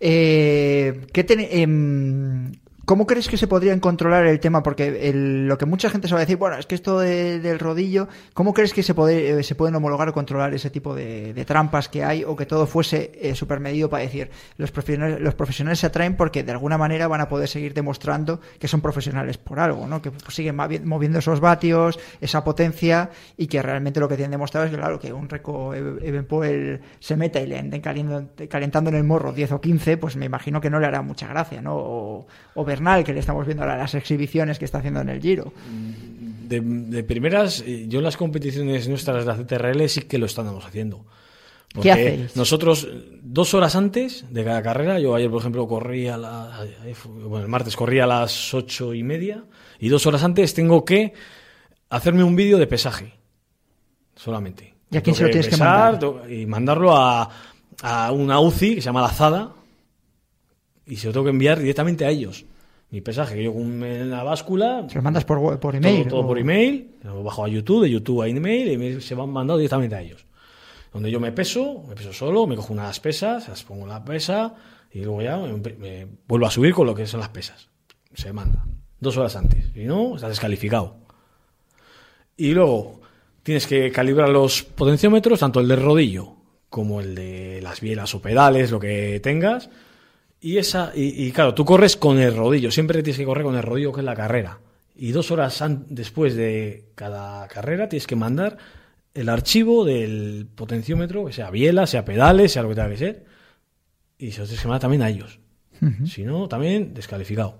Eh, 0.00 1.06
¿qué 1.12 1.24
ten- 1.24 1.46
em, 1.50 2.52
¿Cómo 2.86 3.04
crees 3.04 3.26
que 3.28 3.36
se 3.36 3.48
podrían 3.48 3.80
controlar 3.80 4.26
el 4.26 4.38
tema? 4.38 4.62
Porque 4.62 5.08
el- 5.10 5.48
lo 5.48 5.58
que 5.58 5.66
mucha 5.66 5.90
gente 5.90 6.06
a 6.14 6.18
decir, 6.20 6.36
bueno, 6.36 6.56
es 6.56 6.66
que 6.66 6.76
esto 6.76 7.00
de- 7.00 7.40
del 7.40 7.58
rodillo, 7.58 8.06
¿cómo 8.32 8.54
crees 8.54 8.72
que 8.72 8.84
se, 8.84 8.94
puede, 8.94 9.40
eh, 9.40 9.54
pueden 9.56 9.74
homologar 9.74 10.08
o 10.08 10.12
controlar 10.12 10.54
ese 10.54 10.70
tipo 10.70 10.94
de, 10.94 11.34
trampas 11.44 11.88
que 11.88 12.04
hay 12.04 12.22
o 12.22 12.36
que 12.36 12.46
todo 12.46 12.64
fuese 12.68 13.10
eh, 13.20 13.34
supermedido 13.34 13.90
para 13.90 14.04
decir, 14.04 14.30
los 14.56 14.70
profesionales, 14.70 15.20
los 15.20 15.34
profesionales 15.34 15.80
se 15.80 15.88
atraen 15.88 16.16
porque 16.16 16.44
de 16.44 16.52
alguna 16.52 16.78
manera 16.78 17.08
van 17.08 17.20
a 17.20 17.28
poder 17.28 17.48
seguir 17.48 17.74
demostrando 17.74 18.40
que 18.60 18.68
son 18.68 18.80
profesionales 18.80 19.36
por 19.36 19.58
algo, 19.58 19.88
¿no? 19.88 20.00
Que 20.00 20.12
siguen 20.28 20.54
moviendo 20.84 21.18
esos 21.18 21.40
vatios, 21.40 21.98
esa 22.20 22.44
potencia 22.44 23.10
y 23.36 23.48
que 23.48 23.62
realmente 23.62 23.98
lo 23.98 24.08
que 24.08 24.14
tienen 24.14 24.30
demostrado 24.30 24.66
es 24.66 24.70
que, 24.70 24.78
claro, 24.78 25.00
que 25.00 25.12
un 25.12 25.28
Reco 25.28 25.74
Evenpoel 25.74 26.80
se 27.00 27.16
meta 27.16 27.40
y 27.40 27.48
le 27.48 27.58
anden 27.58 27.80
calentando, 27.80 28.30
calentando 28.48 28.90
en 28.90 28.96
el 28.96 29.02
morro 29.04 29.32
10 29.32 29.50
o 29.50 29.60
15, 29.60 29.96
pues 29.96 30.14
me 30.14 30.26
imagino 30.26 30.60
que 30.60 30.70
no 30.70 30.78
le 30.78 30.86
hará 30.86 31.02
mucha 31.02 31.26
gracia, 31.26 31.60
¿no? 31.60 31.74
O, 31.76 32.26
o 32.54 32.64
Bernal, 32.76 33.04
que 33.04 33.14
le 33.14 33.20
estamos 33.20 33.46
viendo 33.46 33.62
ahora 33.62 33.78
las 33.78 33.94
exhibiciones 33.94 34.58
que 34.58 34.66
está 34.66 34.78
haciendo 34.78 35.00
en 35.00 35.08
el 35.08 35.20
Giro. 35.20 35.52
De, 36.48 36.60
de 36.60 37.02
primeras, 37.02 37.64
eh, 37.66 37.86
yo 37.88 37.98
en 37.98 38.04
las 38.04 38.16
competiciones 38.16 38.86
nuestras 38.88 39.24
de 39.24 39.32
la 39.32 39.36
CTRL 39.36 39.88
sí 39.88 40.02
que 40.02 40.18
lo 40.18 40.26
estamos 40.26 40.64
haciendo. 40.64 41.04
Porque 41.74 41.90
hacéis? 41.90 42.36
Nosotros, 42.36 42.88
dos 43.22 43.54
horas 43.54 43.74
antes 43.76 44.24
de 44.30 44.44
cada 44.44 44.62
carrera, 44.62 45.00
yo 45.00 45.14
ayer, 45.14 45.30
por 45.30 45.40
ejemplo, 45.40 45.66
corrí 45.66 46.08
a 46.08 46.16
la, 46.16 46.66
bueno, 47.04 47.44
el 47.44 47.48
martes 47.48 47.74
corrí 47.74 47.98
a 48.00 48.06
las 48.06 48.54
ocho 48.54 48.94
y 48.94 49.02
media, 49.02 49.44
y 49.80 49.88
dos 49.88 50.06
horas 50.06 50.22
antes 50.22 50.54
tengo 50.54 50.84
que 50.84 51.12
hacerme 51.90 52.24
un 52.24 52.36
vídeo 52.36 52.58
de 52.58 52.66
pesaje. 52.66 53.14
Solamente. 54.14 54.74
¿Y 54.90 54.96
a 54.98 55.02
quién 55.02 55.16
se 55.16 55.24
lo 55.24 55.30
tienes 55.30 55.48
que 55.48 55.56
mandar? 55.56 55.98
Y 56.30 56.46
mandarlo 56.46 56.94
a, 56.96 57.28
a 57.82 58.12
una 58.12 58.38
UCI 58.40 58.76
que 58.76 58.80
se 58.80 58.86
llama 58.86 59.02
Lazada, 59.02 59.52
y 60.86 60.96
se 60.96 61.08
lo 61.08 61.12
tengo 61.12 61.24
que 61.24 61.30
enviar 61.30 61.58
directamente 61.58 62.04
a 62.04 62.10
ellos. 62.10 62.44
Mi 62.90 63.00
pesaje, 63.00 63.34
que 63.34 63.42
yo 63.44 63.52
con 63.52 63.82
en 63.82 64.10
la 64.10 64.22
báscula, 64.22 64.86
Se 64.88 64.94
lo 64.96 65.02
mandas 65.02 65.24
por, 65.24 65.58
por 65.58 65.74
email. 65.74 66.02
todo, 66.02 66.08
todo 66.10 66.20
o- 66.20 66.26
por 66.28 66.38
email, 66.38 66.92
lo 67.02 67.22
bajo 67.24 67.44
a 67.44 67.48
YouTube, 67.48 67.82
de 67.82 67.90
YouTube 67.90 68.22
a 68.22 68.28
email, 68.28 68.80
y 68.82 69.00
se 69.00 69.14
van 69.14 69.28
mandando 69.30 69.58
directamente 69.58 69.96
a 69.96 70.02
ellos. 70.02 70.24
Donde 70.92 71.10
yo 71.10 71.18
me 71.20 71.32
peso, 71.32 71.82
me 71.88 71.94
peso 71.94 72.12
solo, 72.12 72.46
me 72.46 72.54
cojo 72.56 72.72
unas 72.72 73.00
pesas, 73.00 73.48
las 73.48 73.64
pongo 73.64 73.82
en 73.82 73.88
la 73.90 74.04
pesa, 74.04 74.54
y 74.92 75.00
luego 75.02 75.20
ya 75.20 75.36
me, 75.36 75.56
me 75.78 76.06
vuelvo 76.28 76.46
a 76.46 76.50
subir 76.50 76.72
con 76.72 76.86
lo 76.86 76.94
que 76.94 77.06
son 77.06 77.20
las 77.20 77.28
pesas. 77.28 77.68
Se 78.14 78.32
manda. 78.32 78.64
Dos 79.00 79.16
horas 79.18 79.36
antes. 79.36 79.66
Si 79.74 79.84
no, 79.84 80.14
estás 80.14 80.30
descalificado. 80.30 80.96
Y 82.36 82.52
luego 82.52 83.00
tienes 83.42 83.66
que 83.66 83.90
calibrar 83.90 84.28
los 84.28 84.62
potenciómetros, 84.62 85.40
tanto 85.40 85.60
el 85.60 85.68
del 85.68 85.82
rodillo 85.82 86.34
como 86.70 87.00
el 87.00 87.14
de 87.14 87.60
las 87.62 87.80
bielas 87.80 88.14
o 88.14 88.22
pedales, 88.22 88.70
lo 88.70 88.78
que 88.80 89.20
tengas. 89.22 89.70
Y 90.40 90.58
esa, 90.58 90.92
y, 90.94 91.26
y 91.26 91.32
claro, 91.32 91.54
tú 91.54 91.64
corres 91.64 91.96
con 91.96 92.18
el 92.18 92.36
rodillo, 92.36 92.70
siempre 92.70 93.02
tienes 93.02 93.18
que 93.18 93.24
correr 93.24 93.44
con 93.44 93.56
el 93.56 93.62
rodillo 93.62 93.92
que 93.92 94.00
es 94.00 94.04
la 94.04 94.14
carrera. 94.14 94.58
Y 94.94 95.12
dos 95.12 95.30
horas 95.30 95.62
después 95.88 96.34
de 96.36 96.86
cada 96.94 97.46
carrera 97.48 97.88
tienes 97.88 98.06
que 98.06 98.16
mandar 98.16 98.56
el 99.14 99.28
archivo 99.28 99.84
del 99.84 100.46
potenciómetro, 100.54 101.24
que 101.26 101.32
sea 101.32 101.50
biela, 101.50 101.86
sea 101.86 102.04
pedales, 102.04 102.52
sea 102.52 102.62
lo 102.62 102.68
que 102.70 102.74
tenga 102.74 102.90
que 102.90 102.96
ser. 102.96 103.24
Y 104.18 104.30
se 104.32 104.40
lo 104.40 104.44
tienes 104.46 104.62
que 104.62 104.68
mandar 104.68 104.80
también 104.80 105.02
a 105.02 105.08
ellos. 105.10 105.38
Si 106.06 106.22
no, 106.24 106.48
también 106.48 106.94
descalificado. 106.94 107.58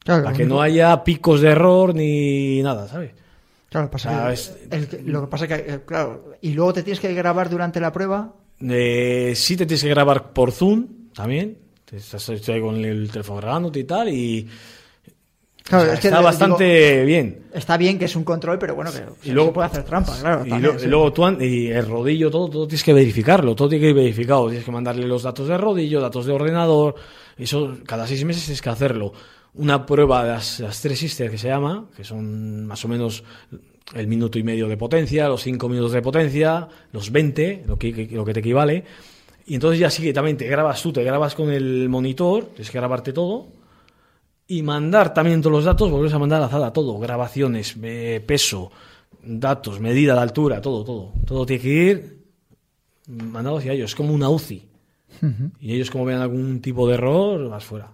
Claro, 0.00 0.24
Para 0.24 0.36
que 0.36 0.44
no 0.44 0.60
haya 0.60 1.04
picos 1.04 1.40
de 1.40 1.50
error 1.50 1.94
ni 1.94 2.60
nada, 2.62 2.88
¿sabes? 2.88 3.12
Claro, 3.70 3.88
pasa 3.90 4.26
Ah, 4.26 4.32
es- 4.32 4.56
el 4.72 4.88
lo 5.06 5.20
que 5.22 5.26
pasa 5.28 5.46
que, 5.46 5.54
eh, 5.54 5.80
claro, 5.86 6.32
y 6.40 6.52
luego 6.52 6.72
te 6.72 6.82
tienes 6.82 6.98
que 6.98 7.14
grabar 7.14 7.48
durante 7.48 7.78
la 7.80 7.92
prueba. 7.92 8.34
Eh, 8.60 9.32
sí 9.36 9.56
te 9.56 9.64
tienes 9.66 9.82
que 9.84 9.88
grabar 9.90 10.32
por 10.32 10.50
Zoom 10.50 11.10
también. 11.14 11.58
Estoy 11.92 12.54
ahí 12.54 12.60
con 12.60 12.76
el 12.84 13.10
teléfono 13.10 13.40
grabándote 13.40 13.80
y 13.80 13.84
tal. 13.84 14.08
Y 14.08 14.48
Claro, 15.64 15.84
o 15.84 15.86
sea, 15.86 15.94
es 15.94 16.00
que 16.00 16.08
está 16.08 16.18
digo, 16.18 16.24
bastante 16.28 17.04
bien. 17.04 17.42
Está 17.54 17.76
bien 17.76 17.96
que 17.98 18.06
es 18.06 18.16
un 18.16 18.24
control, 18.24 18.58
pero 18.58 18.74
bueno, 18.74 18.90
que 18.92 19.28
Y 19.28 19.32
luego- 19.32 19.50
se 19.50 19.54
puede 19.54 19.66
hacer 19.68 19.84
trampa, 19.84 20.18
claro. 20.20 20.44
Y, 20.44 20.50
también, 20.50 20.72
lo- 20.72 20.78
sí. 20.78 20.86
y 20.86 20.88
luego 20.88 21.12
tú 21.12 21.28
y 21.40 21.68
el 21.68 21.86
rodillo, 21.86 22.30
todo, 22.30 22.48
todo 22.50 22.66
tienes 22.66 22.82
que 22.82 22.92
verificarlo, 22.92 23.54
todo 23.54 23.68
tiene 23.68 23.82
que 23.84 23.88
ir 23.90 23.94
verificado. 23.94 24.48
Tienes 24.48 24.64
que 24.64 24.72
mandarle 24.72 25.06
los 25.06 25.22
datos 25.22 25.46
de 25.46 25.56
rodillo, 25.56 26.00
datos 26.00 26.26
de 26.26 26.32
ordenador. 26.32 26.96
Eso 27.38 27.76
cada 27.86 28.06
seis 28.08 28.24
meses 28.24 28.44
tienes 28.44 28.60
que 28.60 28.70
hacerlo. 28.70 29.12
Una 29.54 29.86
prueba 29.86 30.24
de 30.24 30.30
las, 30.32 30.60
las 30.60 30.80
tres 30.80 30.98
sisters 30.98 31.30
que 31.30 31.38
se 31.38 31.48
llama, 31.48 31.86
que 31.96 32.02
son 32.04 32.66
más 32.66 32.84
o 32.84 32.88
menos 32.88 33.22
el 33.94 34.06
minuto 34.08 34.38
y 34.38 34.42
medio 34.42 34.66
de 34.66 34.76
potencia, 34.76 35.28
los 35.28 35.42
cinco 35.42 35.68
minutos 35.68 35.92
de 35.92 36.02
potencia, 36.02 36.66
los 36.92 37.12
20, 37.12 37.62
lo 37.66 37.78
que- 37.78 38.08
lo 38.10 38.24
que 38.24 38.32
te 38.34 38.40
equivale. 38.40 38.84
Y 39.46 39.54
entonces 39.54 39.80
ya 39.80 39.90
sí 39.90 40.02
que 40.02 40.12
también 40.12 40.36
te 40.36 40.46
grabas 40.46 40.82
tú, 40.82 40.92
te 40.92 41.02
grabas 41.02 41.34
con 41.34 41.50
el 41.50 41.88
monitor, 41.88 42.44
tienes 42.46 42.70
que 42.70 42.78
grabarte 42.78 43.12
todo. 43.12 43.48
Y 44.46 44.62
mandar 44.62 45.14
también 45.14 45.40
todos 45.40 45.56
los 45.56 45.64
datos, 45.64 45.90
volvés 45.90 46.12
a 46.12 46.18
mandar 46.18 46.38
a 46.38 46.46
la 46.46 46.48
Zada 46.48 46.72
todo, 46.72 46.98
grabaciones, 46.98 47.76
eh, 47.82 48.22
peso, 48.26 48.70
datos, 49.22 49.80
medida 49.80 50.14
de 50.14 50.20
altura, 50.20 50.60
todo, 50.60 50.84
todo. 50.84 51.12
Todo 51.24 51.46
tiene 51.46 51.62
que 51.62 51.68
ir 51.68 52.22
mandado 53.06 53.58
hacia 53.58 53.72
ellos, 53.72 53.90
es 53.90 53.94
como 53.94 54.12
una 54.12 54.28
UCI. 54.28 54.68
Y 55.60 55.74
ellos 55.74 55.90
como 55.90 56.04
vean 56.04 56.20
algún 56.20 56.60
tipo 56.60 56.88
de 56.88 56.94
error, 56.94 57.48
vas 57.48 57.64
fuera. 57.64 57.90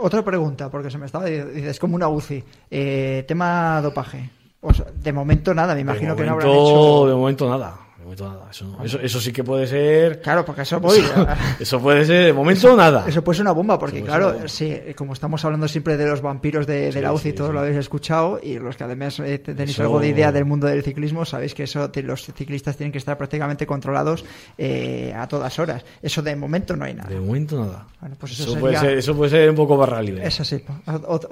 Otra 0.00 0.24
pregunta, 0.24 0.70
porque 0.70 0.90
se 0.90 0.98
me 0.98 1.06
estaba. 1.06 1.26
Dices, 1.26 1.78
como 1.78 1.94
una 1.94 2.08
UCI. 2.08 2.42
Eh, 2.70 3.24
tema 3.26 3.80
dopaje. 3.82 4.30
O 4.60 4.74
sea, 4.74 4.86
de 4.90 5.12
momento 5.12 5.54
nada, 5.54 5.74
me 5.74 5.82
imagino 5.82 6.16
que 6.16 6.24
no 6.24 6.32
habrán 6.32 6.48
hecho. 6.48 7.06
De 7.06 7.14
momento 7.14 7.48
nada. 7.48 7.78
De 7.98 8.04
momento 8.04 8.28
nada. 8.28 8.46
Eso, 8.48 8.64
no. 8.64 8.84
eso, 8.84 9.00
eso 9.00 9.20
sí 9.20 9.32
que 9.32 9.42
puede 9.42 9.66
ser. 9.66 10.20
Claro, 10.20 10.44
porque 10.44 10.62
eso 10.62 10.78
voy. 10.78 11.02
Eso 11.58 11.80
puede 11.80 12.04
ser, 12.04 12.26
de 12.26 12.32
momento 12.32 12.76
nada. 12.76 13.04
Eso 13.08 13.24
puede 13.24 13.36
ser 13.38 13.42
una 13.42 13.52
bomba, 13.52 13.76
porque 13.76 13.98
puede 13.98 14.06
claro, 14.06 14.32
bomba. 14.32 14.48
sí, 14.48 14.72
como 14.96 15.14
estamos 15.14 15.44
hablando 15.44 15.66
siempre 15.66 15.96
de 15.96 16.06
los 16.06 16.22
vampiros 16.22 16.66
de, 16.66 16.86
de 16.86 16.92
Sí, 16.92 17.00
la 17.00 17.12
UCI, 17.12 17.30
sí, 17.30 17.32
todos 17.32 17.50
sí. 17.50 17.54
lo 17.54 17.60
habéis 17.60 17.76
escuchado, 17.76 18.38
y 18.40 18.58
los 18.60 18.76
que 18.76 18.84
además 18.84 19.18
eh, 19.18 19.38
tenéis 19.40 19.80
algo 19.80 19.98
de 19.98 20.08
idea 20.08 20.30
del 20.30 20.44
mundo 20.44 20.68
del 20.68 20.84
ciclismo, 20.84 21.24
sabéis 21.24 21.54
que 21.54 21.64
eso 21.64 21.90
los 22.04 22.22
ciclistas 22.24 22.76
tienen 22.76 22.92
que 22.92 22.98
estar 22.98 23.18
prácticamente 23.18 23.66
controlados 23.66 24.24
eh, 24.56 25.12
a 25.16 25.26
todas 25.26 25.58
horas. 25.58 25.84
Eso 26.00 26.22
de 26.22 26.36
momento 26.36 26.76
no 26.76 26.84
hay 26.84 26.94
nada. 26.94 27.08
De 27.08 27.18
momento 27.18 27.58
nada. 27.58 27.88
Bueno, 28.00 28.16
pues 28.18 28.32
eso, 28.32 28.42
eso, 28.44 28.52
sería, 28.52 28.60
puede 28.60 28.78
ser, 28.78 28.98
eso 28.98 29.16
puede 29.16 29.30
ser 29.30 29.50
un 29.50 29.56
poco 29.56 29.76
barra 29.76 30.00
libre. 30.00 30.24
eso 30.24 30.44
sí, 30.44 30.62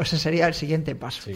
ese 0.00 0.18
sería 0.18 0.48
el 0.48 0.55
siguiente 0.55 0.96
paso. 0.96 1.31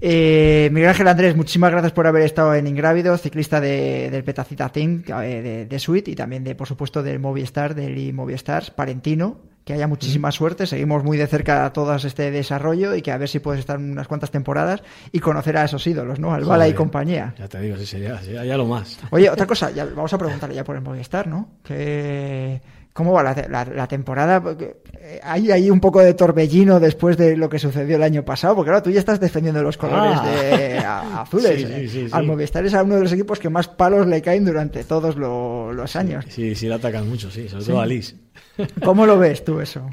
Eh, 0.00 0.68
Miguel 0.72 0.90
Ángel 0.90 1.08
Andrés, 1.08 1.36
muchísimas 1.36 1.70
gracias 1.70 1.92
por 1.92 2.06
haber 2.06 2.22
estado 2.22 2.54
en 2.54 2.66
Ingrávido, 2.66 3.16
ciclista 3.18 3.60
de, 3.60 4.10
del 4.10 4.24
Petacita 4.24 4.68
Team 4.70 5.02
eh, 5.08 5.42
de, 5.42 5.66
de 5.66 5.78
Suite 5.78 6.10
y 6.10 6.14
también 6.14 6.44
de, 6.44 6.54
por 6.54 6.66
supuesto, 6.66 7.02
del 7.02 7.18
Movistar, 7.18 7.74
del 7.74 7.96
i 7.98 8.12
Movistars, 8.12 8.70
Parentino. 8.70 9.50
Que 9.64 9.74
haya 9.74 9.86
muchísima 9.86 10.32
suerte, 10.32 10.66
seguimos 10.66 11.04
muy 11.04 11.18
de 11.18 11.26
cerca 11.26 11.70
todo 11.72 11.94
este 11.94 12.30
desarrollo 12.30 12.94
y 12.94 13.02
que 13.02 13.12
a 13.12 13.18
ver 13.18 13.28
si 13.28 13.40
puedes 13.40 13.60
estar 13.60 13.78
unas 13.78 14.08
cuantas 14.08 14.30
temporadas 14.30 14.82
y 15.12 15.20
conocer 15.20 15.58
a 15.58 15.64
esos 15.64 15.86
ídolos, 15.86 16.18
¿no? 16.18 16.32
Al 16.32 16.44
Bala 16.44 16.66
y 16.66 16.72
compañía. 16.72 17.34
Ya 17.38 17.46
te 17.46 17.60
digo, 17.60 17.76
sí, 17.76 17.84
sería, 17.84 18.18
sería 18.22 18.44
ya 18.44 18.56
lo 18.56 18.64
más. 18.64 18.98
Oye, 19.10 19.28
otra 19.28 19.46
cosa, 19.46 19.70
ya, 19.70 19.84
vamos 19.84 20.12
a 20.12 20.18
preguntarle 20.18 20.56
ya 20.56 20.64
por 20.64 20.76
el 20.76 20.82
Movistar, 20.82 21.26
¿no? 21.26 21.50
Que, 21.62 22.60
¿Cómo 22.92 23.12
va 23.12 23.22
la, 23.22 23.34
la- 23.48 23.64
la 23.64 23.86
temporada? 23.86 24.42
Eh, 24.58 25.20
Hay 25.22 25.50
ahí 25.52 25.70
un 25.70 25.78
poco 25.80 26.00
de 26.00 26.12
torbellino 26.14 26.80
después 26.80 27.16
de 27.16 27.36
lo 27.36 27.48
que 27.48 27.58
sucedió 27.60 27.96
el 27.96 28.02
año 28.02 28.24
pasado, 28.24 28.56
porque 28.56 28.70
claro, 28.70 28.82
tú 28.82 28.90
ya 28.90 28.98
estás 28.98 29.20
defendiendo 29.20 29.62
los 29.62 29.76
colores 29.76 30.18
Ah. 30.20 30.26
de, 30.28 30.78
a- 30.78 31.20
azules. 31.22 31.56
Sí, 31.60 31.66
eh. 31.68 31.88
sí, 31.88 32.06
sí. 32.06 32.08
Al 32.12 32.26
Movistar 32.26 32.66
es 32.66 32.72
uno 32.74 32.96
de 32.96 33.02
los 33.02 33.12
equipos 33.12 33.38
que 33.38 33.48
más 33.48 33.68
palos 33.68 34.06
le 34.08 34.20
caen 34.20 34.44
durante 34.44 34.82
todos 34.84 35.16
lo- 35.16 35.72
los 35.72 35.94
años. 35.96 36.24
Sí, 36.28 36.54
sí, 36.56 36.66
le 36.66 36.74
atacan 36.74 37.08
mucho, 37.08 37.30
sí, 37.30 37.48
sobre 37.48 37.64
todo 37.64 37.80
a 37.80 37.86
Liz. 37.86 38.16
¿Cómo 38.84 39.06
lo 39.06 39.18
ves 39.18 39.44
tú 39.44 39.60
eso? 39.60 39.88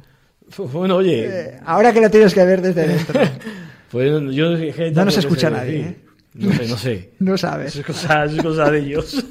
Bueno, 0.58 0.96
oye, 0.98 1.26
Eh, 1.28 1.60
ahora 1.66 1.94
que 1.94 2.02
lo 2.02 2.10
tienes 2.10 2.34
que 2.34 2.44
ver 2.46 2.62
desde 2.62 2.88
dentro, 2.88 3.20
pues 3.92 4.10
yo 4.34 4.50
No 4.94 5.06
nos 5.06 5.18
escucha 5.18 5.50
nadie. 5.52 5.80
¿eh? 5.82 5.98
No 6.34 6.54
sé, 6.54 6.68
no 6.68 6.78
sé. 6.78 7.10
no 7.20 7.38
sabes. 7.38 7.76
Es 7.76 7.86
cosa, 7.86 8.26
es 8.26 8.42
cosa 8.42 8.70
de 8.72 8.80
ellos. 8.80 9.26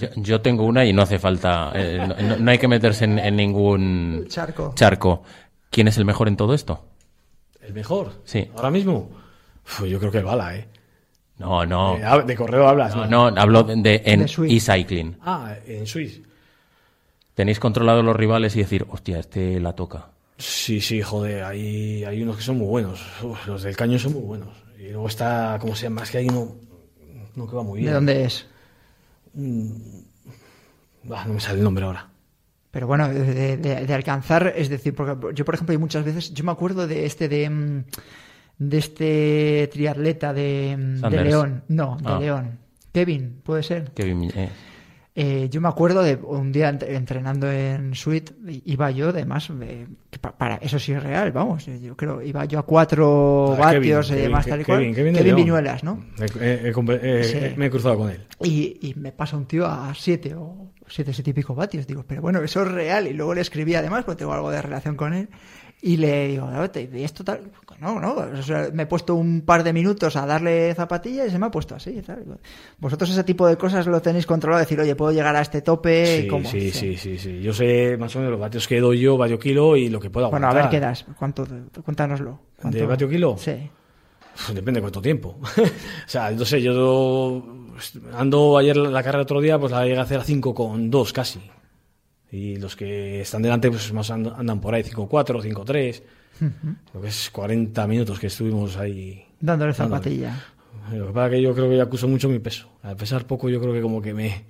Yo, 0.00 0.08
yo 0.16 0.40
tengo 0.40 0.64
una 0.64 0.84
y 0.84 0.92
no 0.92 1.02
hace 1.02 1.18
falta, 1.18 1.72
eh, 1.74 2.06
no, 2.40 2.50
hay 2.50 2.58
que 2.58 2.68
meterse 2.68 3.04
en, 3.04 3.18
en 3.18 3.36
ningún 3.36 4.26
Charco. 4.28 4.72
charco. 4.74 5.22
¿Quién 5.70 5.88
es 5.88 5.98
el 5.98 6.04
mejor 6.04 6.28
en 6.28 6.36
todo 6.36 6.54
esto? 6.54 6.84
¿El 7.60 7.74
mejor? 7.74 8.12
Sí. 8.24 8.48
¿Ahora 8.56 8.70
mismo? 8.70 9.10
Uf, 9.64 9.84
yo 9.86 9.98
creo 9.98 10.10
que 10.12 10.18
el 10.18 10.24
Bala, 10.24 10.56
¿eh? 10.56 10.68
No, 11.38 11.66
no. 11.66 11.96
Eh, 11.96 12.22
de 12.26 12.36
correo 12.36 12.66
hablas, 12.68 12.94
No, 12.96 13.30
no, 13.30 13.40
hablo 13.40 13.62
de, 13.64 13.76
de- 13.76 14.02
en 14.06 14.22
e-cycling. 14.22 15.18
Ah, 15.22 15.54
en 15.66 15.86
Swiss. 15.86 16.20
Tenéis 17.34 17.58
controlados 17.60 18.02
los 18.04 18.16
rivales 18.16 18.56
y 18.56 18.60
decir, 18.60 18.86
hostia, 18.90 19.18
este 19.18 19.60
la 19.60 19.74
toca. 19.74 20.06
Sí, 20.38 20.80
sí, 20.80 21.02
joder, 21.02 21.44
hay, 21.44 22.04
hay 22.04 22.22
unos 22.22 22.36
que 22.36 22.42
son 22.42 22.58
muy 22.58 22.66
buenos. 22.68 23.00
Uf, 23.22 23.46
los 23.46 23.62
del 23.62 23.76
caño 23.76 23.98
son 23.98 24.14
muy 24.14 24.22
buenos. 24.22 24.48
Y 24.78 24.88
luego 24.90 25.08
está, 25.08 25.58
¿cómo 25.60 25.74
se 25.74 25.84
llama? 25.84 26.02
Es 26.04 26.10
que 26.10 26.18
hay 26.18 26.28
uno, 26.28 26.54
uno 27.34 27.46
que 27.50 27.56
va 27.56 27.62
muy 27.62 27.80
bien. 27.80 27.88
¿De 27.90 27.94
dónde 27.94 28.24
es? 28.24 28.46
Ah, 31.10 31.24
no 31.26 31.34
me 31.34 31.40
sale 31.40 31.58
el 31.58 31.64
nombre 31.64 31.84
ahora. 31.84 32.08
Pero 32.70 32.86
bueno, 32.86 33.08
de, 33.08 33.56
de- 33.56 33.86
de 33.86 33.94
alcanzar, 33.94 34.52
es 34.56 34.68
decir, 34.68 34.94
porque 34.94 35.34
yo, 35.34 35.44
por 35.44 35.54
ejemplo, 35.54 35.72
hay 35.72 35.78
muchas 35.78 36.04
veces, 36.04 36.34
yo 36.34 36.44
me 36.44 36.52
acuerdo 36.52 36.86
de 36.86 37.06
este 37.06 37.28
de, 37.28 37.48
mm, 37.48 37.84
de 38.58 38.78
este 38.78 39.68
triatleta 39.72 40.32
de, 40.34 40.76
mm, 40.78 41.00
de. 41.08 41.24
León, 41.24 41.62
no, 41.68 41.96
de 42.02 42.08
Ah. 42.08 42.18
León, 42.18 42.58
Kevin, 42.92 43.40
puede 43.42 43.62
ser. 43.62 43.92
Kevin, 43.92 44.24
eh, 44.34 44.50
Eh, 45.18 45.48
yo 45.50 45.62
me 45.62 45.68
acuerdo 45.68 46.02
de 46.02 46.16
un 46.16 46.52
día 46.52 46.70
ent- 46.70 46.86
entrenando 46.86 47.50
en 47.50 47.94
Suite, 47.94 48.34
iba 48.66 48.90
yo, 48.90 49.08
además, 49.08 49.50
eh, 49.62 49.86
que 50.10 50.18
pa- 50.18 50.36
para 50.36 50.56
eso 50.56 50.78
sí 50.78 50.92
es 50.92 51.02
real, 51.02 51.32
vamos, 51.32 51.66
eh, 51.68 51.80
yo 51.80 51.96
creo, 51.96 52.20
iba 52.20 52.44
yo 52.44 52.58
a 52.58 52.66
cuatro 52.66 53.54
Ah, 53.54 53.72
vatios 53.72 54.08
Kevin, 54.08 54.18
eh, 54.18 54.22
Kevin, 54.24 54.32
más 54.32 54.46
tal 54.46 54.60
y 54.60 54.64
cual. 54.64 54.78
Kevin, 54.94 55.14
Kevin. 55.14 55.34
Viñuelas, 55.36 55.84
¿no? 55.84 56.04
Sí. 57.24 57.38
me 57.56 57.66
he 57.66 57.70
cruzado 57.70 57.96
con 57.96 58.10
él. 58.10 58.26
Y, 58.42 58.76
y 58.82 58.94
me 58.96 59.10
pasa 59.12 59.38
un 59.38 59.46
tío 59.46 59.66
a 59.66 59.94
7 59.94 60.34
o 60.34 60.70
7, 60.86 61.14
7 61.14 61.30
y 61.30 61.32
pico 61.32 61.54
vatios. 61.54 61.86
Digo, 61.86 62.04
pero 62.06 62.20
bueno, 62.20 62.42
eso 62.42 62.62
es 62.62 62.68
real. 62.70 63.06
Y 63.06 63.14
luego 63.14 63.32
le 63.34 63.40
escribí 63.40 63.74
además, 63.74 64.04
porque 64.04 64.18
tengo 64.18 64.34
algo 64.34 64.50
de 64.50 64.60
relación 64.60 64.96
con 64.96 65.14
él. 65.14 65.30
Y 65.82 65.98
le 65.98 66.28
digo, 66.28 66.46
"A 66.46 66.60
ver, 66.60 66.68
te- 66.70 66.90
¿y 66.92 67.04
esto 67.04 67.22
tal? 67.22 67.42
No, 67.80 68.00
no, 68.00 68.14
o 68.14 68.42
sea, 68.42 68.70
me 68.72 68.84
he 68.84 68.86
puesto 68.86 69.14
un 69.14 69.42
par 69.42 69.62
de 69.62 69.72
minutos 69.74 70.16
a 70.16 70.24
darle 70.24 70.74
zapatillas 70.74 71.28
y 71.28 71.30
se 71.30 71.38
me 71.38 71.46
ha 71.46 71.50
puesto 71.50 71.74
así. 71.74 72.00
tal. 72.00 72.24
Vosotros 72.78 73.10
ese 73.10 73.22
tipo 73.22 73.46
de 73.46 73.56
cosas 73.58 73.86
lo 73.86 74.00
tenéis 74.00 74.24
controlado, 74.26 74.60
decir, 74.60 74.80
oye, 74.80 74.96
puedo 74.96 75.12
llegar 75.12 75.36
a 75.36 75.42
este 75.42 75.60
tope. 75.60 76.22
Sí, 76.22 76.26
¿cómo? 76.28 76.48
sí, 76.48 76.70
sí, 76.70 76.96
sí, 76.96 77.18
sí. 77.18 77.42
Yo 77.42 77.52
sé 77.52 77.96
más 77.98 78.16
o 78.16 78.18
menos 78.20 78.32
los 78.32 78.40
vatios 78.40 78.66
que 78.66 78.80
doy 78.80 79.00
yo, 79.00 79.18
vatio 79.18 79.38
kilo 79.38 79.76
y 79.76 79.90
lo 79.90 80.00
que 80.00 80.08
puedo 80.08 80.30
Bueno, 80.30 80.46
a 80.46 80.50
aguantar. 80.50 80.72
ver 80.72 80.80
qué 80.80 80.84
das. 80.86 81.04
¿Cuánto? 81.18 81.46
Cuéntanoslo. 81.84 82.40
¿Cuánto? 82.60 82.78
¿De 82.78 82.86
vatio 82.86 83.08
kilo? 83.08 83.36
Sí. 83.38 83.54
Depende 84.54 84.78
de 84.78 84.80
cuánto 84.82 85.02
tiempo. 85.02 85.36
o 85.42 86.08
sea, 86.08 86.30
no 86.30 86.44
sé, 86.46 86.62
yo 86.62 87.44
ando 88.14 88.56
ayer 88.56 88.76
la 88.76 89.02
carrera 89.02 89.22
otro 89.22 89.40
día, 89.42 89.58
pues 89.58 89.72
la 89.72 89.84
llegué 89.84 89.98
a 89.98 90.02
hacer 90.02 90.20
a 90.20 90.24
5,2 90.24 91.12
casi. 91.12 91.40
Y 92.32 92.56
los 92.56 92.74
que 92.76 93.20
están 93.20 93.42
delante, 93.42 93.70
pues 93.70 93.92
más 93.92 94.10
and- 94.10 94.32
andan 94.36 94.60
por 94.60 94.74
ahí, 94.74 94.82
5,4, 94.82 95.42
5,3. 95.42 96.02
Lo 96.94 97.00
que 97.00 97.08
es 97.08 97.30
40 97.30 97.86
minutos 97.86 98.18
que 98.18 98.26
estuvimos 98.26 98.76
ahí. 98.76 99.24
Dándole 99.40 99.72
dándole. 99.72 99.96
zapatilla. 100.02 100.44
Lo 100.92 101.06
que 101.08 101.12
pasa 101.12 101.26
es 101.26 101.32
que 101.32 101.42
yo 101.42 101.54
creo 101.54 101.68
que 101.70 101.76
ya 101.76 101.82
acuso 101.84 102.08
mucho 102.08 102.28
mi 102.28 102.38
peso. 102.38 102.68
A 102.82 102.94
pesar 102.94 103.26
poco, 103.26 103.48
yo 103.48 103.60
creo 103.60 103.72
que 103.72 103.80
como 103.80 104.02
que 104.02 104.12
me, 104.12 104.44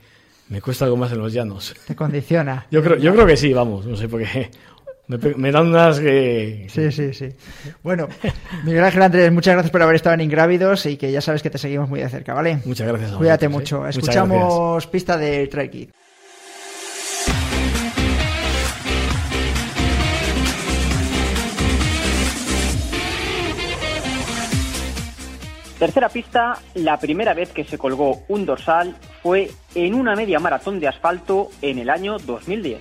me 0.49 0.61
cuesta 0.61 0.85
algo 0.85 0.97
más 0.97 1.13
en 1.13 1.19
los 1.19 1.33
llanos. 1.33 1.75
Te 1.87 1.95
condiciona. 1.95 2.67
Yo 2.71 2.83
creo, 2.83 2.97
yo 2.97 3.13
creo 3.15 3.27
que 3.27 3.37
sí, 3.37 3.53
vamos, 3.53 3.87
no 3.87 3.97
sé, 3.97 4.09
porque 4.09 4.51
me, 5.09 5.19
pe- 5.19 5.35
me 5.37 5.53
dan 5.53 5.69
unas 5.69 6.01
que... 6.01 6.67
Sí, 6.69 6.91
sí, 6.93 7.15
sí. 7.15 7.29
Bueno, 7.83 8.09
Miguel 8.65 8.85
Ángel 8.85 9.03
Andrés, 9.03 9.33
muchas 9.33 9.55
gracias 9.55 9.71
por 9.71 9.83
haber 9.83 9.97
estado 9.97 10.15
en 10.15 10.23
Ingrávidos 10.23 10.85
y 10.87 10.97
que 10.97 11.11
ya 11.13 11.21
sabes 11.21 11.43
que 11.43 11.51
te 11.51 11.59
seguimos 11.59 11.89
muy 11.89 12.01
de 12.01 12.09
cerca, 12.09 12.35
¿vale? 12.35 12.59
Muchas 12.65 12.87
gracias 12.89 13.13
a 13.13 13.17
Cuídate 13.17 13.47
vosotros, 13.47 13.71
¿eh? 13.71 13.75
mucho. 13.85 13.89
Escuchamos 13.89 14.87
pista 14.89 15.17
del 15.17 15.49
Trail 15.49 15.91
Tercera 25.79 26.09
pista, 26.09 26.59
la 26.75 26.99
primera 26.99 27.35
vez 27.35 27.53
que 27.53 27.65
se 27.65 27.77
colgó 27.77 28.23
un 28.29 28.47
dorsal 28.47 28.97
fue 29.23 29.51
en 29.75 29.95
una 29.95 30.17
media 30.17 30.39
maratón 30.39 30.81
de 30.81 30.89
asfalto 30.89 31.51
en 31.61 31.79
el 31.79 31.91
año 31.91 32.17
2010. 32.19 32.81